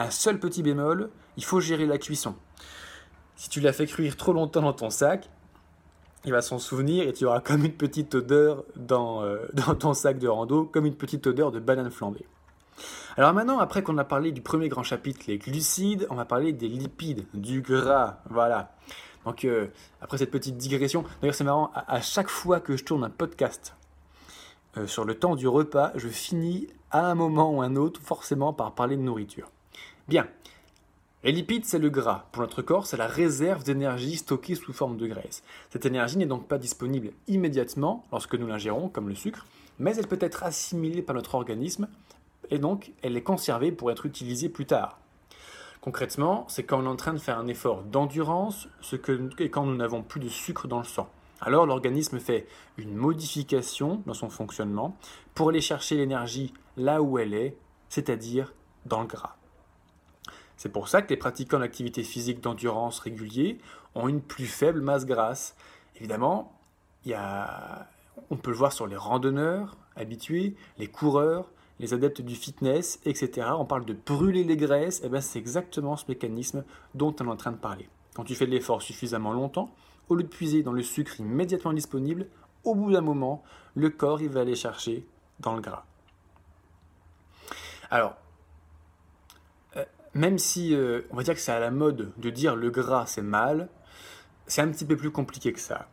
Un 0.00 0.10
seul 0.10 0.40
petit 0.40 0.62
bémol, 0.62 1.10
il 1.36 1.44
faut 1.44 1.60
gérer 1.60 1.84
la 1.84 1.98
cuisson. 1.98 2.34
Si 3.36 3.50
tu 3.50 3.60
l'as 3.60 3.74
fait 3.74 3.84
cuire 3.84 4.16
trop 4.16 4.32
longtemps 4.32 4.62
dans 4.62 4.72
ton 4.72 4.88
sac, 4.88 5.28
il 6.24 6.32
va 6.32 6.40
s'en 6.40 6.58
souvenir 6.58 7.06
et 7.06 7.12
tu 7.12 7.26
auras 7.26 7.40
comme 7.40 7.66
une 7.66 7.74
petite 7.74 8.14
odeur 8.14 8.64
dans, 8.76 9.22
euh, 9.22 9.46
dans 9.52 9.74
ton 9.74 9.92
sac 9.92 10.18
de 10.18 10.26
rando, 10.26 10.64
comme 10.64 10.86
une 10.86 10.94
petite 10.94 11.26
odeur 11.26 11.52
de 11.52 11.60
banane 11.60 11.90
flambée. 11.90 12.24
Alors 13.18 13.34
maintenant, 13.34 13.58
après 13.58 13.82
qu'on 13.82 13.98
a 13.98 14.04
parlé 14.04 14.32
du 14.32 14.40
premier 14.40 14.70
grand 14.70 14.82
chapitre, 14.82 15.20
les 15.28 15.36
glucides, 15.36 16.06
on 16.08 16.14
va 16.14 16.24
parler 16.24 16.54
des 16.54 16.68
lipides, 16.68 17.26
du 17.34 17.60
gras, 17.60 18.20
voilà. 18.30 18.72
Donc 19.26 19.44
euh, 19.44 19.66
après 20.00 20.16
cette 20.16 20.30
petite 20.30 20.56
digression, 20.56 21.04
d'ailleurs 21.20 21.34
c'est 21.34 21.44
marrant, 21.44 21.72
à, 21.74 22.00
chaque 22.00 22.30
fois 22.30 22.60
que 22.60 22.74
je 22.74 22.84
tourne 22.84 23.04
un 23.04 23.10
podcast 23.10 23.74
euh, 24.78 24.86
sur 24.86 25.04
le 25.04 25.14
temps 25.14 25.36
du 25.36 25.46
repas, 25.46 25.92
je 25.96 26.08
finis 26.08 26.68
à 26.90 27.04
un 27.04 27.14
moment 27.14 27.52
ou 27.52 27.60
un 27.60 27.76
autre 27.76 28.00
forcément 28.00 28.54
par 28.54 28.74
parler 28.74 28.96
de 28.96 29.02
nourriture. 29.02 29.50
Bien. 30.10 30.26
Les 31.22 31.30
lipides, 31.30 31.64
c'est 31.64 31.78
le 31.78 31.88
gras. 31.88 32.24
Pour 32.32 32.42
notre 32.42 32.62
corps, 32.62 32.84
c'est 32.84 32.96
la 32.96 33.06
réserve 33.06 33.62
d'énergie 33.62 34.16
stockée 34.16 34.56
sous 34.56 34.72
forme 34.72 34.96
de 34.96 35.06
graisse. 35.06 35.44
Cette 35.70 35.86
énergie 35.86 36.16
n'est 36.16 36.26
donc 36.26 36.48
pas 36.48 36.58
disponible 36.58 37.12
immédiatement 37.28 38.04
lorsque 38.10 38.34
nous 38.34 38.48
l'ingérons, 38.48 38.88
comme 38.88 39.08
le 39.08 39.14
sucre, 39.14 39.46
mais 39.78 39.94
elle 39.94 40.08
peut 40.08 40.18
être 40.20 40.42
assimilée 40.42 41.02
par 41.02 41.14
notre 41.14 41.36
organisme 41.36 41.86
et 42.50 42.58
donc 42.58 42.90
elle 43.02 43.16
est 43.16 43.22
conservée 43.22 43.70
pour 43.70 43.92
être 43.92 44.04
utilisée 44.04 44.48
plus 44.48 44.66
tard. 44.66 44.98
Concrètement, 45.80 46.44
c'est 46.48 46.64
quand 46.64 46.80
on 46.80 46.86
est 46.86 46.88
en 46.88 46.96
train 46.96 47.14
de 47.14 47.20
faire 47.20 47.38
un 47.38 47.46
effort 47.46 47.84
d'endurance 47.84 48.66
et 49.38 49.48
quand 49.48 49.64
nous 49.64 49.76
n'avons 49.76 50.02
plus 50.02 50.18
de 50.18 50.28
sucre 50.28 50.66
dans 50.66 50.78
le 50.78 50.84
sang. 50.84 51.08
Alors 51.40 51.66
l'organisme 51.66 52.18
fait 52.18 52.48
une 52.78 52.96
modification 52.96 54.02
dans 54.06 54.14
son 54.14 54.28
fonctionnement 54.28 54.96
pour 55.36 55.50
aller 55.50 55.60
chercher 55.60 55.94
l'énergie 55.94 56.52
là 56.76 57.00
où 57.00 57.16
elle 57.20 57.32
est, 57.32 57.56
c'est-à-dire 57.88 58.52
dans 58.86 59.02
le 59.02 59.06
gras. 59.06 59.36
C'est 60.60 60.68
pour 60.68 60.88
ça 60.88 61.00
que 61.00 61.08
les 61.08 61.16
pratiquants 61.16 61.60
d'activité 61.60 62.02
physique 62.02 62.42
d'endurance 62.42 62.98
régulier 62.98 63.56
ont 63.94 64.08
une 64.08 64.20
plus 64.20 64.44
faible 64.44 64.82
masse 64.82 65.06
grasse. 65.06 65.56
Évidemment, 65.96 66.52
y 67.06 67.14
on 68.28 68.36
peut 68.36 68.50
le 68.50 68.58
voir 68.58 68.70
sur 68.70 68.86
les 68.86 68.94
randonneurs 68.94 69.78
habitués, 69.96 70.54
les 70.76 70.86
coureurs, 70.86 71.50
les 71.78 71.94
adeptes 71.94 72.20
du 72.20 72.34
fitness, 72.34 73.00
etc. 73.06 73.46
On 73.56 73.64
parle 73.64 73.86
de 73.86 73.94
brûler 73.94 74.44
les 74.44 74.58
graisses, 74.58 75.02
et 75.02 75.08
bien 75.08 75.22
c'est 75.22 75.38
exactement 75.38 75.96
ce 75.96 76.04
mécanisme 76.08 76.62
dont 76.94 77.16
on 77.20 77.24
est 77.24 77.30
en 77.30 77.36
train 77.36 77.52
de 77.52 77.56
parler. 77.56 77.88
Quand 78.14 78.24
tu 78.24 78.34
fais 78.34 78.44
de 78.44 78.50
l'effort 78.50 78.82
suffisamment 78.82 79.32
longtemps, 79.32 79.70
au 80.10 80.14
lieu 80.14 80.24
de 80.24 80.28
puiser 80.28 80.62
dans 80.62 80.74
le 80.74 80.82
sucre 80.82 81.18
immédiatement 81.20 81.72
disponible, 81.72 82.26
au 82.64 82.74
bout 82.74 82.92
d'un 82.92 83.00
moment, 83.00 83.42
le 83.74 83.88
corps 83.88 84.20
il 84.20 84.28
va 84.28 84.40
aller 84.40 84.56
chercher 84.56 85.06
dans 85.38 85.54
le 85.54 85.62
gras. 85.62 85.86
Alors, 87.90 88.18
même 90.14 90.38
si 90.38 90.74
euh, 90.74 91.02
on 91.10 91.16
va 91.16 91.22
dire 91.22 91.34
que 91.34 91.40
c'est 91.40 91.52
à 91.52 91.60
la 91.60 91.70
mode 91.70 92.12
de 92.16 92.30
dire 92.30 92.56
le 92.56 92.70
gras 92.70 93.06
c'est 93.06 93.22
mal, 93.22 93.68
c'est 94.46 94.62
un 94.62 94.68
petit 94.68 94.84
peu 94.84 94.96
plus 94.96 95.10
compliqué 95.10 95.52
que 95.52 95.60
ça. 95.60 95.88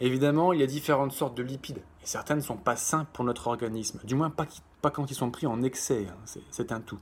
Évidemment, 0.00 0.52
il 0.52 0.60
y 0.60 0.62
a 0.62 0.66
différentes 0.66 1.10
sortes 1.10 1.36
de 1.36 1.42
lipides, 1.42 1.82
et 2.02 2.06
certains 2.06 2.36
ne 2.36 2.40
sont 2.40 2.56
pas 2.56 2.76
sains 2.76 3.06
pour 3.12 3.24
notre 3.24 3.48
organisme, 3.48 3.98
du 4.04 4.14
moins 4.14 4.30
pas, 4.30 4.46
quand 4.90 5.10
ils 5.10 5.14
sont 5.14 5.30
pris 5.30 5.48
en 5.48 5.60
excès, 5.62 6.06
hein, 6.08 6.40
c'est 6.50 6.70
un 6.70 6.80
tout. 6.80 7.00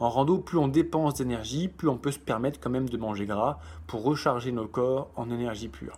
En 0.00 0.10
rando, 0.10 0.38
plus 0.38 0.58
on 0.58 0.66
dépense 0.66 1.14
d'énergie, 1.14 1.68
plus 1.68 1.88
on 1.88 1.96
peut 1.96 2.10
se 2.10 2.18
permettre 2.18 2.58
quand 2.60 2.70
même 2.70 2.88
de 2.88 2.96
manger 2.96 3.26
gras 3.26 3.60
pour 3.86 4.02
recharger 4.02 4.50
nos 4.50 4.66
corps 4.66 5.10
en 5.14 5.30
énergie 5.30 5.68
pure. 5.68 5.96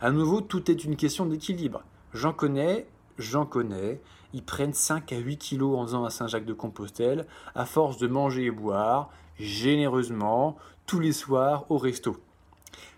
À 0.00 0.10
nouveau, 0.10 0.40
tout 0.40 0.70
est 0.70 0.84
une 0.84 0.96
question 0.96 1.26
d'équilibre. 1.26 1.82
J'en 2.14 2.32
connais, 2.32 2.86
j'en 3.18 3.44
connais, 3.44 4.00
ils 4.32 4.42
prennent 4.42 4.72
5 4.72 5.12
à 5.12 5.18
8 5.18 5.36
kilos 5.36 5.78
en 5.78 5.82
faisant 5.84 6.04
à 6.04 6.10
Saint-Jacques-de-Compostelle, 6.10 7.26
à 7.54 7.66
force 7.66 7.98
de 7.98 8.06
manger 8.06 8.46
et 8.46 8.50
boire, 8.50 9.10
généreusement, 9.38 10.56
tous 10.86 11.00
les 11.00 11.12
soirs 11.12 11.70
au 11.70 11.78
resto. 11.78 12.16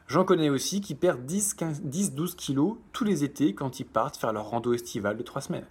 J'en 0.07 0.25
connais 0.25 0.49
aussi 0.49 0.81
qui 0.81 0.95
perdent 0.95 1.27
10-12 1.27 2.35
kilos 2.35 2.77
tous 2.93 3.05
les 3.05 3.25
étés 3.25 3.55
quand 3.55 3.79
ils 3.81 3.85
partent 3.85 4.17
faire 4.17 4.33
leur 4.33 4.49
rando 4.49 4.73
estivale 4.73 5.17
de 5.17 5.23
3 5.23 5.43
semaines. 5.43 5.67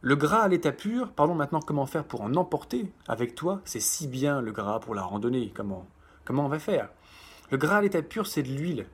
Le 0.00 0.16
gras 0.16 0.42
à 0.42 0.48
l'état 0.48 0.72
pur, 0.72 1.10
parlons 1.10 1.34
maintenant 1.34 1.60
comment 1.60 1.84
faire 1.84 2.04
pour 2.04 2.20
en 2.22 2.34
emporter 2.34 2.92
avec 3.08 3.34
toi? 3.34 3.60
C'est 3.64 3.80
si 3.80 4.06
bien 4.06 4.40
le 4.40 4.52
gras 4.52 4.78
pour 4.78 4.94
la 4.94 5.02
randonnée. 5.02 5.52
Comment, 5.54 5.86
comment 6.24 6.46
on 6.46 6.48
va 6.48 6.58
faire? 6.58 6.90
Le 7.50 7.56
gras 7.56 7.78
à 7.78 7.80
l'état 7.80 8.02
pur, 8.02 8.26
c'est 8.26 8.42
de 8.42 8.52
l'huile. 8.52 8.86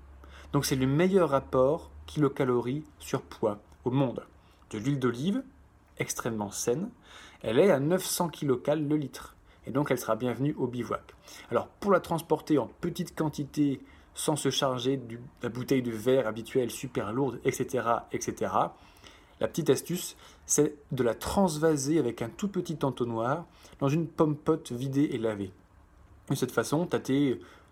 Donc 0.52 0.64
c'est 0.64 0.76
le 0.76 0.86
meilleur 0.86 1.30
rapport 1.30 1.90
kilocalories 2.06 2.84
sur 2.98 3.22
poids 3.22 3.60
au 3.84 3.90
monde. 3.90 4.24
De 4.70 4.78
l'huile 4.78 4.98
d'olive, 4.98 5.42
extrêmement 5.98 6.50
saine, 6.50 6.90
elle 7.42 7.58
est 7.58 7.70
à 7.70 7.78
900 7.78 8.30
kcal 8.30 8.86
le 8.86 8.96
litre. 8.96 9.36
Et 9.66 9.70
donc 9.70 9.90
elle 9.90 9.98
sera 9.98 10.16
bienvenue 10.16 10.54
au 10.58 10.66
bivouac. 10.66 11.14
Alors 11.50 11.68
pour 11.68 11.92
la 11.92 12.00
transporter 12.00 12.58
en 12.58 12.66
petite 12.66 13.16
quantité, 13.16 13.80
sans 14.14 14.36
se 14.36 14.50
charger 14.50 14.96
de 14.96 15.18
la 15.42 15.48
bouteille 15.48 15.82
de 15.82 15.90
verre 15.90 16.26
habituelle 16.26 16.70
super 16.70 17.12
lourde, 17.12 17.40
etc., 17.44 17.84
etc., 18.12 18.52
la 19.40 19.48
petite 19.48 19.70
astuce, 19.70 20.16
c'est 20.46 20.76
de 20.92 21.02
la 21.02 21.14
transvaser 21.14 21.98
avec 21.98 22.22
un 22.22 22.28
tout 22.28 22.46
petit 22.46 22.78
entonnoir 22.82 23.44
dans 23.80 23.88
une 23.88 24.06
pomme 24.06 24.36
pote 24.36 24.70
vidée 24.70 25.08
et 25.12 25.18
lavée. 25.18 25.50
De 26.30 26.36
cette 26.36 26.52
façon, 26.52 26.86
tu 26.86 27.00
tes, 27.00 27.30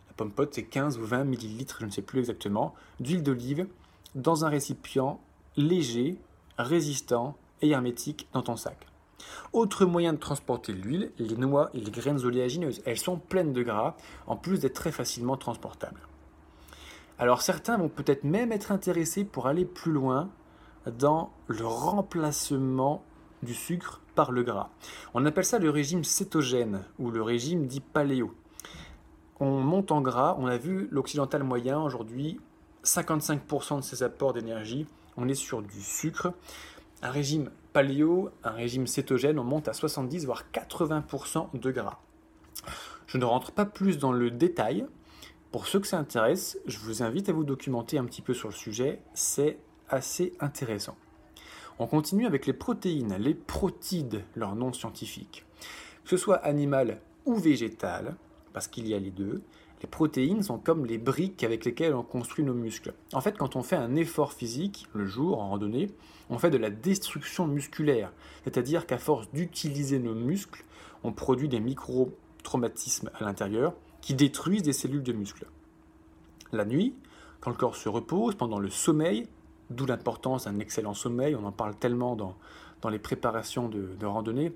la 0.09 0.15
pomme 0.17 0.33
c'est 0.51 0.65
15 0.65 0.99
ou 0.99 1.05
20 1.05 1.25
millilitres, 1.25 1.77
je 1.81 1.87
ne 1.87 1.91
sais 1.91 2.03
plus 2.03 2.19
exactement, 2.19 2.75
d'huile 2.99 3.23
d'olive 3.23 3.69
dans 4.17 4.45
un 4.45 4.49
récipient 4.49 5.21
léger, 5.57 6.17
résistant 6.59 7.37
et 7.63 7.71
hermétique 7.71 8.27
dans 8.33 8.43
ton 8.43 8.57
sac. 8.57 8.90
Autre 9.53 9.85
moyen 9.85 10.13
de 10.13 10.19
transporter 10.19 10.73
l'huile, 10.73 11.13
les 11.19 11.37
noix 11.37 11.71
et 11.75 11.81
les 11.81 11.91
graines 11.91 12.25
oléagineuses. 12.25 12.83
Elles 12.85 12.99
sont 12.99 13.19
pleines 13.19 13.53
de 13.53 13.63
gras, 13.63 13.97
en 14.27 14.37
plus 14.37 14.61
d'être 14.61 14.75
très 14.75 14.93
facilement 14.93 15.37
transportables. 15.37 16.01
Alors 17.19 17.43
certains 17.43 17.77
vont 17.77 17.89
peut-être 17.89 18.25
même 18.25 18.53
être 18.53 18.73
intéressés 18.73 19.25
pour 19.25 19.47
aller 19.47 19.65
plus 19.65 19.93
loin 19.93 20.31
dans 20.87 21.31
le 21.49 21.67
remplacement 21.67 23.05
du 23.43 23.55
sucre 23.55 24.01
par 24.15 24.33
le 24.33 24.43
gras. 24.43 24.71
On 25.15 25.27
appelle 25.27 25.45
ça 25.45 25.59
le 25.59 25.71
régime 25.71 26.05
cétogène 26.05 26.85
ou 26.99 27.11
le 27.11 27.23
régime 27.23 27.67
dit 27.67 27.81
paléo. 27.81 28.35
On 29.39 29.61
monte 29.61 29.93
en 29.93 30.01
gras, 30.01 30.37
on 30.39 30.47
a 30.47 30.57
vu 30.57 30.89
l'occidental 30.91 31.43
moyen 31.43 31.81
aujourd'hui 31.81 32.39
55% 32.85 33.77
de 33.77 33.83
ses 33.83 34.03
apports 34.03 34.33
d'énergie, 34.33 34.87
on 35.17 35.29
est 35.29 35.35
sur 35.35 35.63
du 35.63 35.83
sucre. 35.83 36.33
Un 37.03 37.11
régime 37.11 37.51
paléo, 37.73 38.31
un 38.45 38.51
régime 38.51 38.87
cétogène, 38.87 39.39
on 39.39 39.45
monte 39.45 39.69
à 39.69 39.73
70 39.73 40.27
voire 40.27 40.45
80% 40.53 41.59
de 41.59 41.71
gras. 41.71 42.01
Je 43.07 43.19
ne 43.19 43.25
rentre 43.25 43.53
pas 43.53 43.65
plus 43.65 43.99
dans 43.99 44.13
le 44.13 44.31
détail. 44.31 44.87
Pour 45.53 45.67
ceux 45.67 45.81
que 45.81 45.87
ça 45.87 45.99
intéresse, 45.99 46.59
je 46.67 46.79
vous 46.79 47.03
invite 47.03 47.29
à 47.29 47.33
vous 47.33 47.45
documenter 47.45 47.99
un 47.99 48.05
petit 48.05 48.23
peu 48.23 48.35
sur 48.35 48.49
le 48.49 48.55
sujet, 48.55 49.01
c'est 49.15 49.59
assez 49.89 50.33
intéressant. 50.41 50.97
On 51.79 51.87
continue 51.87 52.27
avec 52.27 52.47
les 52.47 52.53
protéines, 52.53 53.17
les 53.19 53.35
protides, 53.35 54.23
leur 54.37 54.55
nom 54.55 54.73
scientifique. 54.73 55.47
Que 56.05 56.11
ce 56.11 56.17
soit 56.17 56.37
animal 56.37 57.01
ou 57.25 57.35
végétal, 57.35 58.17
parce 58.53 58.69
qu'il 58.69 58.87
y 58.87 58.95
a 58.95 58.99
les 58.99 59.11
deux, 59.11 59.43
les 59.83 59.89
protéines 59.89 60.43
sont 60.43 60.59
comme 60.59 60.85
les 60.85 60.99
briques 60.99 61.43
avec 61.43 61.65
lesquelles 61.65 61.95
on 61.95 62.03
construit 62.03 62.45
nos 62.45 62.55
muscles. 62.55 62.93
En 63.13 63.21
fait, 63.21 63.39
quand 63.39 63.57
on 63.57 63.63
fait 63.63 63.77
un 63.77 63.97
effort 63.97 64.33
physique, 64.33 64.87
le 64.93 65.07
jour, 65.07 65.41
en 65.41 65.49
randonnée, 65.49 65.91
on 66.29 66.39
fait 66.39 66.51
de 66.51 66.59
la 66.59 66.71
destruction 66.71 67.47
musculaire. 67.47 68.13
C'est-à-dire 68.45 68.87
qu'à 68.87 68.99
force 68.99 69.31
d'utiliser 69.33 69.99
nos 69.99 70.15
muscles, 70.15 70.65
on 71.03 71.13
produit 71.13 71.49
des 71.49 71.61
micro-traumatismes 71.61 73.11
à 73.19 73.25
l'intérieur 73.25 73.75
qui 74.03 74.15
détruisent 74.15 74.63
des 74.63 74.75
cellules 74.75 75.03
de 75.03 75.13
muscles. 75.13 75.47
La 76.53 76.65
nuit, 76.65 76.95
quand 77.41 77.51
le 77.51 77.57
corps 77.57 77.77
se 77.77 77.89
repose, 77.89 78.35
pendant 78.35 78.59
le 78.59 78.69
sommeil, 78.71 79.29
d'où 79.71 79.87
l'importance 79.87 80.45
d'un 80.45 80.59
excellent 80.59 80.95
sommeil, 80.95 81.35
on 81.35 81.45
en 81.45 81.53
parle 81.53 81.75
tellement 81.75 82.17
dans, 82.17 82.37
dans 82.83 82.91
les 82.91 82.99
préparations 82.99 83.69
de, 83.69 83.89
de 83.99 84.07
randonnée, 84.07 84.53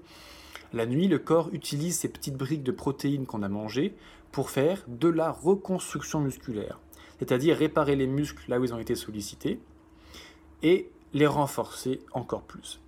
la 0.74 0.86
nuit, 0.86 1.06
le 1.06 1.20
corps 1.20 1.50
utilise 1.52 1.96
ces 1.98 2.08
petites 2.08 2.36
briques 2.36 2.64
de 2.64 2.72
protéines 2.72 3.26
qu'on 3.26 3.42
a 3.42 3.48
mangées 3.48 3.94
pour 4.34 4.50
faire 4.50 4.82
de 4.88 5.08
la 5.08 5.30
reconstruction 5.30 6.18
musculaire, 6.18 6.80
c'est-à-dire 7.20 7.56
réparer 7.56 7.94
les 7.94 8.08
muscles 8.08 8.42
là 8.50 8.58
où 8.58 8.64
ils 8.64 8.74
ont 8.74 8.80
été 8.80 8.96
sollicités 8.96 9.60
et 10.64 10.90
les 11.12 11.28
renforcer 11.28 12.00
encore 12.10 12.42
plus. 12.42 12.80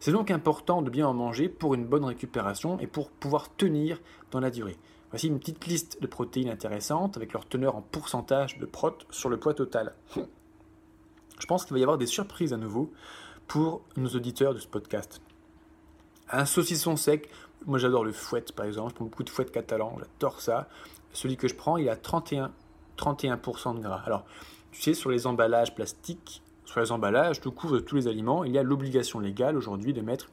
C'est 0.00 0.10
donc 0.10 0.32
important 0.32 0.82
de 0.82 0.90
bien 0.90 1.06
en 1.06 1.14
manger 1.14 1.48
pour 1.48 1.74
une 1.74 1.86
bonne 1.86 2.04
récupération 2.04 2.80
et 2.80 2.88
pour 2.88 3.08
pouvoir 3.08 3.54
tenir 3.54 4.00
dans 4.32 4.40
la 4.40 4.50
durée. 4.50 4.76
Voici 5.10 5.28
une 5.28 5.38
petite 5.38 5.64
liste 5.68 6.02
de 6.02 6.08
protéines 6.08 6.48
intéressantes 6.48 7.16
avec 7.16 7.34
leur 7.34 7.46
teneur 7.46 7.76
en 7.76 7.82
pourcentage 7.82 8.58
de 8.58 8.66
prot 8.66 8.98
sur 9.10 9.28
le 9.28 9.38
poids 9.38 9.54
total. 9.54 9.94
Je 10.16 11.46
pense 11.46 11.64
qu'il 11.64 11.74
va 11.74 11.78
y 11.78 11.84
avoir 11.84 11.98
des 11.98 12.06
surprises 12.06 12.52
à 12.52 12.56
nouveau 12.56 12.90
pour 13.46 13.82
nos 13.96 14.08
auditeurs 14.08 14.54
de 14.54 14.58
ce 14.58 14.66
podcast. 14.66 15.22
Un 16.32 16.46
saucisson 16.46 16.96
sec, 16.96 17.28
moi 17.66 17.78
j'adore 17.78 18.04
le 18.04 18.12
fouet 18.12 18.44
par 18.54 18.66
exemple, 18.66 18.90
je 18.90 18.94
prends 18.96 19.04
beaucoup 19.04 19.22
de 19.22 19.30
fouet 19.30 19.44
catalan, 19.46 19.96
j'adore 19.98 20.40
ça. 20.40 20.68
Celui 21.12 21.36
que 21.36 21.48
je 21.48 21.54
prends, 21.54 21.76
il 21.76 21.88
a 21.88 21.96
31, 21.96 22.52
31% 22.96 23.76
de 23.76 23.80
gras. 23.80 24.02
Alors, 24.06 24.24
tu 24.70 24.80
sais, 24.80 24.94
sur 24.94 25.10
les 25.10 25.26
emballages 25.26 25.74
plastiques, 25.74 26.42
sur 26.64 26.80
les 26.80 26.92
emballages, 26.92 27.40
tout 27.40 27.50
couvre 27.50 27.80
tous 27.80 27.96
les 27.96 28.06
aliments, 28.06 28.44
il 28.44 28.52
y 28.52 28.58
a 28.58 28.62
l'obligation 28.62 29.18
légale 29.18 29.56
aujourd'hui 29.56 29.92
de 29.92 30.00
mettre 30.02 30.30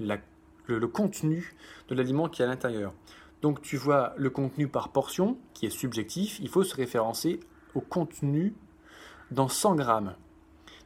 le, 0.00 0.18
le, 0.66 0.88
contenu 0.88 1.54
de 1.88 1.94
l'aliment 1.94 2.28
qui 2.28 2.42
est 2.42 2.44
à 2.44 2.48
l'intérieur. 2.48 2.92
Donc 3.42 3.62
tu 3.62 3.76
vois 3.76 4.12
le 4.16 4.30
contenu 4.30 4.66
par 4.66 4.88
portion, 4.88 5.38
qui 5.54 5.66
est 5.66 5.70
subjectif, 5.70 6.40
il 6.40 6.48
faut 6.48 6.64
se 6.64 6.74
référencer 6.74 7.38
au 7.74 7.80
contenu 7.80 8.54
dans 9.30 9.48
100 9.48 9.76
grammes. 9.76 10.14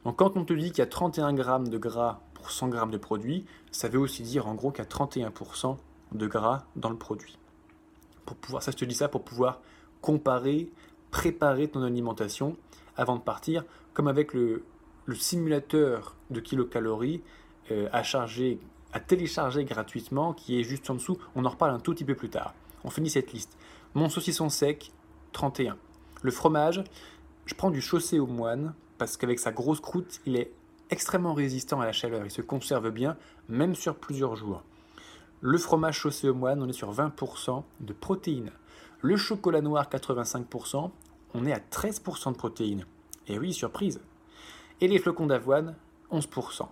Donc 0.05 0.17
quand 0.17 0.37
on 0.37 0.45
te 0.45 0.53
dit 0.53 0.69
qu'il 0.69 0.79
y 0.79 0.81
a 0.81 0.87
31 0.87 1.33
grammes 1.33 1.69
de 1.69 1.77
gras 1.77 2.21
100 2.51 2.71
g 2.71 2.79
de 2.91 2.97
produit, 2.97 3.45
ça 3.71 3.87
veut 3.87 3.99
aussi 3.99 4.23
dire 4.23 4.47
en 4.47 4.55
gros 4.55 4.71
qu'il 4.71 4.83
y 4.83 4.87
a 4.87 4.89
31% 4.89 5.77
de 6.13 6.27
gras 6.27 6.65
dans 6.75 6.89
le 6.89 6.97
produit. 6.97 7.37
Pour 8.25 8.37
pouvoir, 8.37 8.63
ça 8.63 8.71
je 8.71 8.77
te 8.77 8.85
dis 8.85 8.95
ça 8.95 9.09
pour 9.09 9.23
pouvoir 9.23 9.61
comparer, 10.01 10.69
préparer 11.11 11.67
ton 11.67 11.83
alimentation 11.83 12.55
avant 12.95 13.15
de 13.15 13.21
partir, 13.21 13.63
comme 13.93 14.07
avec 14.07 14.33
le, 14.33 14.63
simulateur 15.13 16.15
de 16.29 16.39
kilocalories 16.39 17.21
euh, 17.71 17.89
à 17.91 18.03
charger, 18.03 18.59
à 18.93 18.99
télécharger 18.99 19.65
gratuitement, 19.65 20.33
qui 20.33 20.59
est 20.59 20.63
juste 20.63 20.89
en 20.89 20.95
dessous. 20.95 21.17
On 21.35 21.45
en 21.45 21.49
reparle 21.49 21.71
un 21.71 21.79
tout 21.79 21.93
petit 21.93 22.05
peu 22.05 22.15
plus 22.15 22.29
tard. 22.29 22.53
On 22.83 22.89
finit 22.89 23.09
cette 23.09 23.33
liste. 23.33 23.57
Mon 23.93 24.09
saucisson 24.09 24.49
sec, 24.49 24.91
31. 25.33 25.77
Le 26.21 26.31
fromage, 26.31 26.83
je 27.45 27.55
prends 27.55 27.69
du 27.69 27.81
chaussé 27.81 28.19
au 28.19 28.27
moine 28.27 28.73
parce 28.97 29.17
qu'avec 29.17 29.39
sa 29.39 29.51
grosse 29.51 29.81
croûte, 29.81 30.21
il 30.25 30.35
est 30.35 30.51
extrêmement 30.93 31.33
résistant 31.33 31.81
à 31.81 31.85
la 31.85 31.91
chaleur, 31.91 32.23
il 32.23 32.31
se 32.31 32.41
conserve 32.41 32.91
bien, 32.91 33.17
même 33.49 33.75
sur 33.75 33.95
plusieurs 33.95 34.35
jours. 34.35 34.63
Le 35.41 35.57
fromage 35.57 35.97
chaussé 35.97 36.29
au 36.29 36.35
moine, 36.35 36.61
on 36.61 36.69
est 36.69 36.73
sur 36.73 36.93
20% 36.93 37.63
de 37.81 37.93
protéines. 37.93 38.51
Le 39.01 39.17
chocolat 39.17 39.61
noir, 39.61 39.89
85%, 39.89 40.91
on 41.33 41.45
est 41.45 41.51
à 41.51 41.59
13% 41.59 42.31
de 42.31 42.37
protéines. 42.37 42.85
Et 43.27 43.39
oui, 43.39 43.53
surprise. 43.53 43.99
Et 44.81 44.87
les 44.87 44.99
flocons 44.99 45.25
d'avoine, 45.25 45.75
11%. 46.11 46.67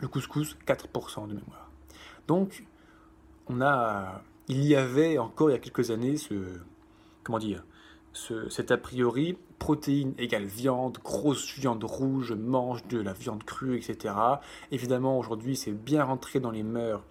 Le 0.00 0.08
couscous, 0.08 0.56
4% 0.66 1.28
de 1.28 1.34
mémoire. 1.34 1.70
Donc, 2.26 2.64
on 3.46 3.60
a, 3.60 4.22
il 4.48 4.64
y 4.64 4.74
avait 4.74 5.18
encore 5.18 5.50
il 5.50 5.52
y 5.52 5.56
a 5.56 5.60
quelques 5.60 5.90
années 5.90 6.16
ce, 6.16 6.34
comment 7.22 7.38
dire, 7.38 7.62
cet 8.12 8.70
a 8.70 8.76
priori, 8.76 9.36
protéines 9.58 10.14
égale 10.18 10.44
viande, 10.44 10.98
grosse 11.04 11.54
viande 11.54 11.84
rouge, 11.84 12.32
mange 12.32 12.86
de 12.88 13.00
la 13.00 13.12
viande 13.12 13.44
crue, 13.44 13.76
etc. 13.76 14.14
Évidemment, 14.72 15.18
aujourd'hui, 15.18 15.56
c'est 15.56 15.72
bien 15.72 16.04
rentré 16.04 16.40
dans 16.40 16.50
les 16.50 16.62
mœurs 16.62 17.04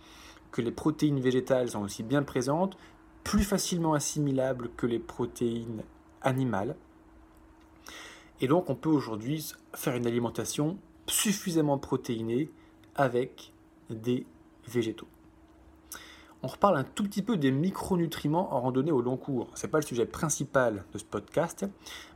que 0.51 0.61
les 0.61 0.71
protéines 0.71 1.19
végétales 1.19 1.69
sont 1.69 1.83
aussi 1.83 2.03
bien 2.03 2.23
présentes, 2.23 2.77
plus 3.23 3.43
facilement 3.43 3.93
assimilables 3.93 4.69
que 4.75 4.87
les 4.87 4.99
protéines 4.99 5.83
animales. 6.21 6.75
Et 8.41 8.47
donc, 8.47 8.69
on 8.69 8.75
peut 8.75 8.89
aujourd'hui 8.89 9.45
faire 9.75 9.95
une 9.95 10.07
alimentation 10.07 10.77
suffisamment 11.07 11.77
protéinée 11.77 12.49
avec 12.95 13.53
des 13.89 14.25
végétaux 14.67 15.07
on 16.41 16.47
reparle 16.47 16.77
un 16.77 16.83
tout 16.83 17.03
petit 17.03 17.21
peu 17.21 17.37
des 17.37 17.51
micronutriments 17.51 18.53
en 18.53 18.61
randonnée 18.61 18.91
au 18.91 19.01
long 19.01 19.17
cours. 19.17 19.49
Ce 19.55 19.65
n'est 19.65 19.71
pas 19.71 19.79
le 19.79 19.85
sujet 19.85 20.05
principal 20.05 20.85
de 20.93 20.97
ce 20.97 21.03
podcast, 21.03 21.65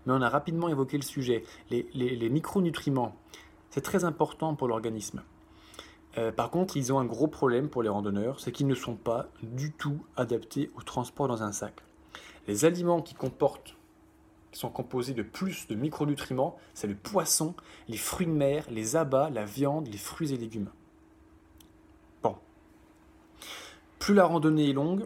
mais 0.05 0.13
on 0.13 0.21
a 0.21 0.29
rapidement 0.29 0.69
évoqué 0.69 0.97
le 0.97 1.03
sujet. 1.03 1.43
Les, 1.69 2.29
micronutriments, 2.29 3.15
c'est 3.69 3.81
très 3.81 4.05
important 4.05 4.55
pour 4.55 4.67
l'organisme. 4.67 5.23
Euh, 6.17 6.31
par 6.31 6.51
contre, 6.51 6.77
ils 6.77 6.93
ont 6.93 6.99
un 6.99 7.05
gros 7.05 7.27
problème 7.27 7.69
pour 7.69 7.83
les 7.83 7.89
randonneurs, 7.89 8.39
c'est 8.39 8.51
qu'ils 8.51 8.67
ne 8.67 8.75
sont 8.75 8.95
pas 8.95 9.29
du 9.41 9.71
tout 9.71 9.99
adaptés 10.15 10.69
au 10.75 10.81
transport 10.83 11.27
dans 11.27 11.41
un 11.43 11.51
sac. 11.51 11.81
Les 12.47 12.65
aliments 12.65 13.01
qui 13.01 13.15
comportent 13.15 13.75
qui 14.53 14.59
sont 14.59 14.69
composés 14.69 15.13
de 15.13 15.23
plus 15.23 15.67
de 15.67 15.75
micronutriments, 15.75 16.57
c'est 16.73 16.87
le 16.87 16.95
poisson, 16.95 17.55
les 17.89 17.97
fruits 17.97 18.27
de 18.27 18.31
mer, 18.31 18.65
les 18.69 18.95
abats, 18.95 19.29
la 19.29 19.45
viande, 19.45 19.87
les 19.87 19.97
fruits 19.97 20.31
et 20.31 20.37
légumes. 20.37 20.69
Bon. 22.21 22.37
Plus 24.03 24.15
la 24.15 24.25
randonnée 24.25 24.69
est 24.69 24.73
longue, 24.73 25.05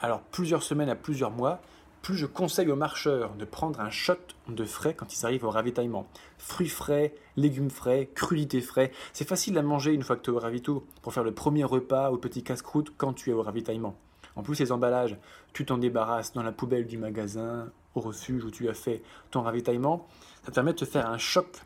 alors 0.00 0.20
plusieurs 0.20 0.62
semaines 0.62 0.88
à 0.88 0.94
plusieurs 0.94 1.32
mois, 1.32 1.60
plus 2.00 2.14
je 2.14 2.26
conseille 2.26 2.70
aux 2.70 2.76
marcheurs 2.76 3.34
de 3.34 3.44
prendre 3.44 3.80
un 3.80 3.90
shot 3.90 4.14
de 4.46 4.64
frais 4.64 4.94
quand 4.94 5.12
ils 5.12 5.26
arrivent 5.26 5.42
au 5.42 5.50
ravitaillement. 5.50 6.06
Fruits 6.38 6.68
frais, 6.68 7.12
légumes 7.36 7.70
frais, 7.70 8.08
crudités 8.14 8.60
frais. 8.60 8.92
C'est 9.12 9.26
facile 9.28 9.58
à 9.58 9.62
manger 9.62 9.94
une 9.94 10.04
fois 10.04 10.14
que 10.14 10.22
tu 10.22 10.30
es 10.30 10.32
au 10.32 10.38
ravito 10.38 10.86
pour 11.02 11.12
faire 11.12 11.24
le 11.24 11.34
premier 11.34 11.64
repas 11.64 12.12
au 12.12 12.18
petit 12.18 12.44
casse-croûte 12.44 12.92
quand 12.96 13.14
tu 13.14 13.30
es 13.30 13.32
au 13.32 13.42
ravitaillement. 13.42 13.96
En 14.36 14.44
plus, 14.44 14.60
les 14.60 14.70
emballages, 14.70 15.18
tu 15.52 15.66
t'en 15.66 15.78
débarrasses 15.78 16.32
dans 16.32 16.44
la 16.44 16.52
poubelle 16.52 16.86
du 16.86 16.98
magasin, 16.98 17.72
au 17.96 18.00
refuge 18.00 18.44
où 18.44 18.52
tu 18.52 18.68
as 18.68 18.74
fait 18.74 19.02
ton 19.32 19.42
ravitaillement. 19.42 20.06
Ça 20.44 20.52
te 20.52 20.54
permet 20.54 20.72
de 20.72 20.78
te 20.78 20.84
faire 20.84 21.10
un 21.10 21.18
choc 21.18 21.62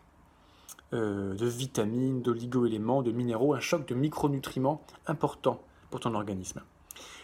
euh, 0.94 1.34
de 1.34 1.46
vitamines, 1.46 2.22
d'oligo-éléments, 2.22 3.02
de 3.02 3.12
minéraux, 3.12 3.52
un 3.52 3.60
choc 3.60 3.86
de 3.86 3.94
micronutriments 3.94 4.82
important 5.06 5.60
pour 5.90 6.00
ton 6.00 6.14
organisme. 6.14 6.62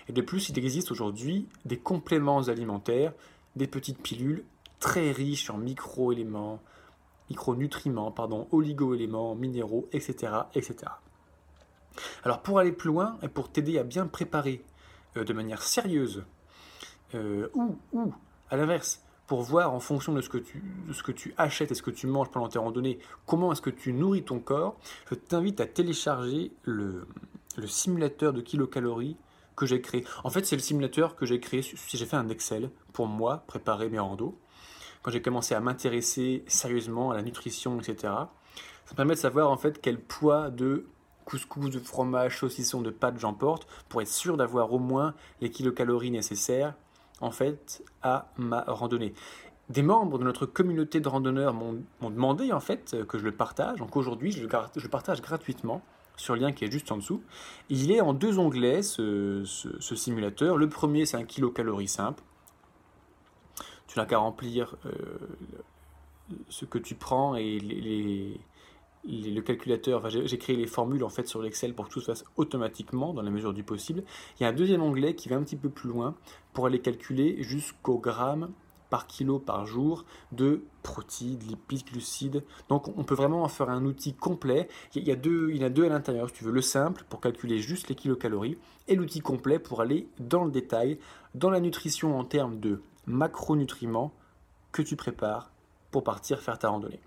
Et 0.08 0.12
de 0.12 0.22
plus, 0.22 0.48
il 0.48 0.58
existe 0.58 0.90
aujourd'hui 0.90 1.48
des 1.64 1.78
compléments 1.78 2.42
alimentaires, 2.48 3.12
des 3.56 3.66
petites 3.66 4.00
pilules 4.00 4.44
très 4.78 5.10
riches 5.10 5.50
en 5.50 5.58
micro-éléments, 5.58 6.60
micronutriments, 7.30 8.10
pardon, 8.10 8.46
oligo-éléments, 8.52 9.34
minéraux, 9.34 9.88
etc.. 9.92 10.32
Alors 12.24 12.42
pour 12.42 12.58
aller 12.58 12.72
plus 12.72 12.88
loin 12.88 13.18
et 13.22 13.28
pour 13.28 13.50
t'aider 13.50 13.78
à 13.78 13.82
bien 13.82 14.06
préparer 14.06 14.62
euh, 15.16 15.24
de 15.24 15.32
manière 15.32 15.62
sérieuse, 15.62 16.24
euh, 17.14 17.48
ou, 17.54 17.78
ou 17.92 18.12
à 18.50 18.56
l'inverse, 18.56 19.02
pour 19.26 19.42
voir 19.42 19.72
en 19.72 19.80
fonction 19.80 20.12
de 20.12 20.20
ce, 20.20 20.28
que 20.28 20.38
tu, 20.38 20.62
de 20.86 20.92
ce 20.92 21.02
que 21.02 21.12
tu 21.12 21.34
achètes 21.36 21.72
et 21.72 21.74
ce 21.74 21.82
que 21.82 21.90
tu 21.90 22.06
manges 22.06 22.30
pendant 22.30 22.48
tes 22.48 22.58
randonnées, 22.58 22.98
comment 23.26 23.52
est-ce 23.52 23.62
que 23.62 23.70
tu 23.70 23.92
nourris 23.92 24.22
ton 24.22 24.38
corps, 24.38 24.76
je 25.10 25.14
t'invite 25.14 25.60
à 25.60 25.66
télécharger 25.66 26.52
le, 26.62 27.06
le 27.60 27.66
simulateur 27.66 28.32
de 28.32 28.40
kilocalories 28.40 29.16
que 29.56 29.66
j'ai 29.66 29.80
créé. 29.80 30.04
En 30.22 30.30
fait, 30.30 30.44
c'est 30.44 30.56
le 30.56 30.62
simulateur 30.62 31.16
que 31.16 31.26
j'ai 31.26 31.40
créé 31.40 31.62
si 31.62 31.96
j'ai 31.96 32.06
fait 32.06 32.16
un 32.16 32.28
Excel 32.28 32.70
pour 32.92 33.06
moi, 33.06 33.44
préparer 33.46 33.88
mes 33.88 33.98
randos. 33.98 34.38
Quand 35.02 35.10
j'ai 35.10 35.22
commencé 35.22 35.54
à 35.54 35.60
m'intéresser 35.60 36.44
sérieusement 36.46 37.10
à 37.10 37.14
la 37.16 37.22
nutrition, 37.22 37.78
etc. 37.80 38.12
Ça 38.84 38.92
me 38.92 38.96
permet 38.96 39.14
de 39.14 39.20
savoir 39.20 39.50
en 39.50 39.56
fait 39.56 39.80
quel 39.80 40.00
poids 40.00 40.50
de 40.50 40.86
couscous, 41.24 41.70
de 41.70 41.80
fromage, 41.80 42.38
saucisson, 42.38 42.82
de 42.82 42.90
pâtes 42.90 43.18
j'emporte 43.18 43.66
pour 43.88 44.02
être 44.02 44.08
sûr 44.08 44.36
d'avoir 44.36 44.72
au 44.72 44.78
moins 44.78 45.14
les 45.40 45.50
kilocalories 45.50 46.10
nécessaires 46.10 46.74
en 47.20 47.30
fait 47.30 47.82
à 48.02 48.30
ma 48.36 48.62
randonnée. 48.62 49.14
Des 49.68 49.82
membres 49.82 50.18
de 50.18 50.24
notre 50.24 50.46
communauté 50.46 51.00
de 51.00 51.08
randonneurs 51.08 51.52
m'ont 51.52 52.10
demandé 52.10 52.52
en 52.52 52.60
fait 52.60 52.96
que 53.08 53.18
je 53.18 53.24
le 53.24 53.32
partage. 53.32 53.78
Donc 53.78 53.96
aujourd'hui, 53.96 54.30
je 54.30 54.42
le 54.42 54.88
partage 54.88 55.20
gratuitement 55.20 55.82
sur 56.16 56.34
le 56.34 56.40
lien 56.40 56.52
qui 56.52 56.64
est 56.64 56.70
juste 56.70 56.90
en 56.92 56.96
dessous. 56.96 57.22
Il 57.68 57.92
est 57.92 58.00
en 58.00 58.12
deux 58.12 58.38
onglets, 58.38 58.82
ce, 58.82 59.44
simulateur. 59.80 60.56
Le 60.56 60.68
premier, 60.68 61.06
c'est 61.06 61.16
un 61.16 61.24
kilocalorie 61.24 61.88
simple. 61.88 62.22
Tu 63.86 63.98
n'as 63.98 64.06
qu'à 64.06 64.18
remplir 64.18 64.76
euh, 64.86 64.90
ce 66.48 66.64
que 66.64 66.78
tu 66.78 66.94
prends 66.94 67.36
et 67.36 67.58
le 69.04 69.40
calculateur. 69.40 70.08
j'ai 70.10 70.38
créé 70.38 70.56
les 70.56 70.66
formules 70.66 71.04
en 71.04 71.08
fait 71.08 71.28
sur 71.28 71.40
l'Excel 71.40 71.74
pour 71.74 71.88
que 71.88 71.92
tout 71.92 72.00
se 72.00 72.06
fasse 72.06 72.24
automatiquement 72.36 73.14
dans 73.14 73.22
la 73.22 73.30
mesure 73.30 73.54
du 73.54 73.62
possible. 73.62 74.02
Il 74.38 74.42
y 74.42 74.46
a 74.46 74.48
un 74.48 74.52
deuxième 74.52 74.82
onglet 74.82 75.14
qui 75.14 75.28
va 75.28 75.36
un 75.36 75.42
petit 75.42 75.56
peu 75.56 75.70
plus 75.70 75.88
loin 75.88 76.14
pour 76.52 76.66
aller 76.66 76.80
calculer 76.80 77.42
jusqu'au 77.42 77.98
gramme 77.98 78.50
par 78.96 79.06
kilo 79.06 79.38
par 79.38 79.66
jour 79.66 80.06
de 80.32 80.62
protéines, 80.82 81.38
lipides, 81.40 81.84
glucides. 81.84 82.42
Donc 82.70 82.88
on 82.96 83.04
peut 83.04 83.14
vraiment 83.14 83.42
en 83.42 83.48
faire 83.48 83.68
un 83.68 83.84
outil 83.84 84.14
complet. 84.14 84.68
Il 84.94 85.06
y 85.06 85.12
a 85.12 85.16
deux, 85.16 85.50
il 85.50 85.58
y 85.58 85.64
a 85.64 85.68
deux 85.68 85.84
à 85.84 85.90
l'intérieur, 85.90 86.30
si 86.30 86.36
tu 86.36 86.44
veux. 86.44 86.50
Le 86.50 86.62
simple 86.62 87.04
pour 87.10 87.20
calculer 87.20 87.58
juste 87.58 87.88
les 87.88 87.94
kilocalories 87.94 88.56
et 88.88 88.94
l'outil 88.94 89.20
complet 89.20 89.58
pour 89.58 89.82
aller 89.82 90.08
dans 90.18 90.44
le 90.44 90.50
détail, 90.50 90.98
dans 91.34 91.50
la 91.50 91.60
nutrition 91.60 92.18
en 92.18 92.24
termes 92.24 92.58
de 92.58 92.80
macronutriments 93.04 94.14
que 94.72 94.80
tu 94.80 94.96
prépares 94.96 95.50
pour 95.90 96.02
partir 96.02 96.40
faire 96.40 96.58
ta 96.58 96.70
randonnée. 96.70 97.00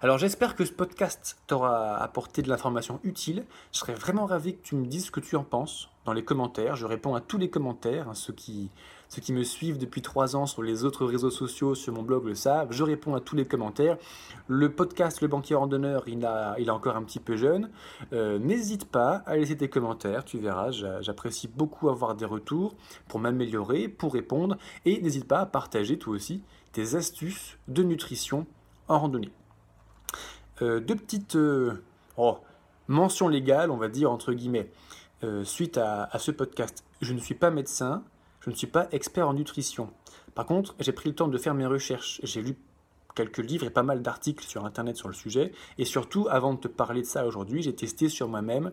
Alors 0.00 0.16
j'espère 0.16 0.56
que 0.56 0.64
ce 0.64 0.72
podcast 0.72 1.36
t'aura 1.46 1.98
apporté 1.98 2.40
de 2.40 2.48
l'information 2.48 2.98
utile. 3.04 3.44
Je 3.72 3.78
serais 3.78 3.94
vraiment 3.94 4.24
ravi 4.24 4.56
que 4.56 4.62
tu 4.62 4.74
me 4.74 4.86
dises 4.86 5.06
ce 5.06 5.10
que 5.10 5.20
tu 5.20 5.36
en 5.36 5.44
penses 5.44 5.90
dans 6.06 6.14
les 6.14 6.24
commentaires. 6.24 6.76
Je 6.76 6.86
réponds 6.86 7.14
à 7.14 7.20
tous 7.20 7.36
les 7.36 7.50
commentaires. 7.50 8.08
Hein, 8.08 8.14
ceux, 8.14 8.32
qui, 8.32 8.70
ceux 9.10 9.20
qui 9.20 9.34
me 9.34 9.42
suivent 9.42 9.76
depuis 9.76 10.00
trois 10.00 10.34
ans 10.36 10.46
sur 10.46 10.62
les 10.62 10.84
autres 10.84 11.04
réseaux 11.04 11.30
sociaux, 11.30 11.74
sur 11.74 11.92
mon 11.92 12.02
blog 12.02 12.24
le 12.24 12.34
savent. 12.34 12.68
Je 12.70 12.82
réponds 12.82 13.14
à 13.14 13.20
tous 13.20 13.36
les 13.36 13.44
commentaires. 13.44 13.98
Le 14.48 14.72
podcast 14.72 15.20
Le 15.20 15.28
banquier 15.28 15.56
randonneur, 15.56 16.04
il, 16.06 16.24
a, 16.24 16.54
il 16.58 16.68
est 16.68 16.70
encore 16.70 16.96
un 16.96 17.02
petit 17.02 17.20
peu 17.20 17.36
jeune. 17.36 17.70
Euh, 18.14 18.38
n'hésite 18.38 18.86
pas 18.86 19.22
à 19.26 19.36
laisser 19.36 19.56
tes 19.56 19.68
commentaires. 19.68 20.24
Tu 20.24 20.38
verras, 20.38 20.70
j'apprécie 21.02 21.48
beaucoup 21.48 21.90
avoir 21.90 22.14
des 22.14 22.24
retours 22.24 22.74
pour 23.08 23.20
m'améliorer, 23.20 23.88
pour 23.88 24.14
répondre. 24.14 24.56
Et 24.86 25.02
n'hésite 25.02 25.28
pas 25.28 25.40
à 25.40 25.46
partager 25.46 25.98
toi 25.98 26.14
aussi 26.14 26.42
tes 26.72 26.94
astuces 26.94 27.58
de 27.68 27.82
nutrition 27.82 28.46
en 28.88 28.98
randonnée. 28.98 29.32
Euh, 30.62 30.80
deux 30.80 30.96
petites 30.96 31.36
euh, 31.36 31.82
oh, 32.16 32.38
mentions 32.88 33.28
légales, 33.28 33.70
on 33.70 33.76
va 33.76 33.88
dire, 33.88 34.10
entre 34.10 34.32
guillemets, 34.32 34.70
euh, 35.24 35.44
suite 35.44 35.78
à, 35.78 36.10
ce 36.18 36.30
podcast. 36.30 36.84
Je 37.00 37.12
ne 37.12 37.18
suis 37.18 37.34
pas 37.34 37.50
médecin, 37.50 38.04
je 38.40 38.50
ne 38.50 38.54
suis 38.54 38.66
pas 38.66 38.88
expert 38.92 39.28
en 39.28 39.34
nutrition. 39.34 39.90
Par 40.34 40.46
contre, 40.46 40.74
j'ai 40.80 40.92
pris 40.92 41.08
le 41.08 41.14
temps 41.14 41.28
de 41.28 41.38
faire 41.38 41.54
mes 41.54 41.66
recherches. 41.66 42.20
J'ai 42.22 42.42
lu 42.42 42.56
quelques 43.14 43.38
livres 43.38 43.66
et 43.66 43.70
pas 43.70 43.82
mal 43.82 44.02
d'articles 44.02 44.44
sur 44.44 44.64
Internet 44.64 44.96
sur 44.96 45.08
le 45.08 45.14
sujet. 45.14 45.52
Et 45.78 45.84
surtout, 45.84 46.26
avant 46.30 46.54
de 46.54 46.60
te 46.60 46.68
parler 46.68 47.02
de 47.02 47.06
ça 47.06 47.26
aujourd'hui, 47.26 47.62
j'ai 47.62 47.74
testé 47.74 48.08
sur 48.08 48.28
moi-même 48.28 48.72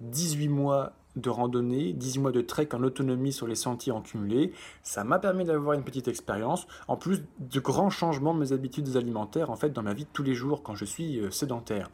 18 0.00 0.48
mois 0.48 0.92
de 1.16 1.30
randonnée, 1.30 1.92
18 1.92 2.20
mois 2.20 2.32
de 2.32 2.40
trek 2.40 2.68
en 2.72 2.82
autonomie 2.82 3.32
sur 3.32 3.46
les 3.46 3.54
sentiers 3.54 3.92
en 3.92 4.00
cumulé. 4.00 4.52
Ça 4.82 5.04
m'a 5.04 5.18
permis 5.18 5.44
d'avoir 5.44 5.74
une 5.74 5.82
petite 5.82 6.08
expérience, 6.08 6.66
en 6.86 6.96
plus 6.96 7.24
de 7.40 7.60
grands 7.60 7.90
changements 7.90 8.34
de 8.34 8.40
mes 8.40 8.52
habitudes 8.52 8.96
alimentaires 8.96 9.50
en 9.50 9.56
fait 9.56 9.70
dans 9.70 9.82
ma 9.82 9.94
vie 9.94 10.04
de 10.04 10.10
tous 10.12 10.22
les 10.22 10.34
jours 10.34 10.62
quand 10.62 10.74
je 10.74 10.84
suis 10.84 11.18
euh, 11.18 11.30
sédentaire. 11.30 11.90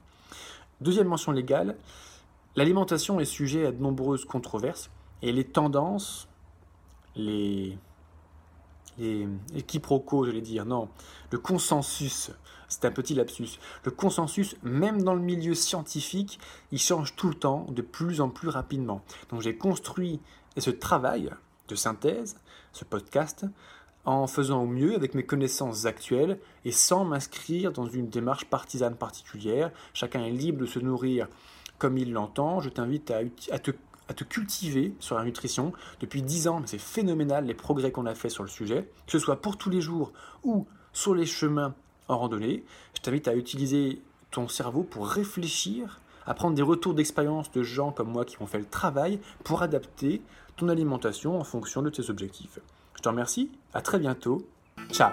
Deuxième 0.80 1.08
mention 1.08 1.32
légale, 1.32 1.76
l'alimentation 2.56 3.20
est 3.20 3.24
sujet 3.24 3.66
à 3.66 3.72
de 3.72 3.80
nombreuses 3.80 4.24
controverses 4.24 4.90
et 5.22 5.32
les 5.32 5.44
tendances, 5.44 6.28
les 7.16 7.78
les, 8.98 9.26
les 9.52 9.62
quiproquos, 9.62 10.24
j'allais 10.24 10.40
dire, 10.40 10.64
non, 10.64 10.88
le 11.30 11.38
consensus, 11.38 12.30
c'est 12.68 12.84
un 12.84 12.90
petit 12.90 13.14
lapsus. 13.14 13.58
Le 13.84 13.90
consensus, 13.90 14.56
même 14.62 15.02
dans 15.02 15.14
le 15.14 15.20
milieu 15.20 15.54
scientifique, 15.54 16.38
il 16.72 16.78
change 16.78 17.16
tout 17.16 17.28
le 17.28 17.34
temps, 17.34 17.66
de 17.70 17.82
plus 17.82 18.20
en 18.20 18.28
plus 18.28 18.48
rapidement. 18.48 19.02
Donc 19.30 19.40
j'ai 19.40 19.56
construit 19.56 20.20
ce 20.56 20.70
travail 20.70 21.30
de 21.68 21.74
synthèse, 21.74 22.36
ce 22.72 22.84
podcast, 22.84 23.46
en 24.04 24.26
faisant 24.26 24.62
au 24.62 24.66
mieux 24.66 24.94
avec 24.94 25.14
mes 25.14 25.24
connaissances 25.24 25.86
actuelles 25.86 26.38
et 26.64 26.72
sans 26.72 27.04
m'inscrire 27.04 27.72
dans 27.72 27.86
une 27.86 28.08
démarche 28.08 28.44
partisane 28.44 28.96
particulière. 28.96 29.70
Chacun 29.94 30.22
est 30.24 30.30
libre 30.30 30.60
de 30.60 30.66
se 30.66 30.78
nourrir 30.78 31.28
comme 31.78 31.96
il 31.96 32.12
l'entend. 32.12 32.60
Je 32.60 32.68
t'invite 32.68 33.10
à 33.50 33.58
te 33.58 33.70
à 34.08 34.14
te 34.14 34.24
cultiver 34.24 34.94
sur 35.00 35.16
la 35.16 35.24
nutrition. 35.24 35.72
Depuis 36.00 36.22
10 36.22 36.48
ans, 36.48 36.62
c'est 36.66 36.78
phénoménal 36.78 37.46
les 37.46 37.54
progrès 37.54 37.90
qu'on 37.90 38.06
a 38.06 38.14
fait 38.14 38.28
sur 38.28 38.42
le 38.42 38.48
sujet, 38.48 38.88
que 39.06 39.12
ce 39.12 39.18
soit 39.18 39.40
pour 39.40 39.56
tous 39.56 39.70
les 39.70 39.80
jours 39.80 40.12
ou 40.42 40.66
sur 40.92 41.14
les 41.14 41.26
chemins 41.26 41.74
en 42.08 42.18
randonnée. 42.18 42.64
Je 42.94 43.00
t'invite 43.00 43.28
à 43.28 43.34
utiliser 43.34 44.02
ton 44.30 44.48
cerveau 44.48 44.82
pour 44.82 45.08
réfléchir, 45.08 46.00
à 46.26 46.34
prendre 46.34 46.54
des 46.54 46.62
retours 46.62 46.94
d'expérience 46.94 47.50
de 47.52 47.62
gens 47.62 47.92
comme 47.92 48.10
moi 48.10 48.24
qui 48.24 48.40
ont 48.40 48.46
fait 48.46 48.58
le 48.58 48.64
travail 48.64 49.20
pour 49.44 49.62
adapter 49.62 50.22
ton 50.56 50.68
alimentation 50.68 51.38
en 51.38 51.44
fonction 51.44 51.82
de 51.82 51.90
tes 51.90 52.10
objectifs. 52.10 52.58
Je 52.96 53.02
te 53.02 53.08
remercie, 53.08 53.50
à 53.72 53.80
très 53.80 53.98
bientôt, 53.98 54.46
ciao 54.90 55.12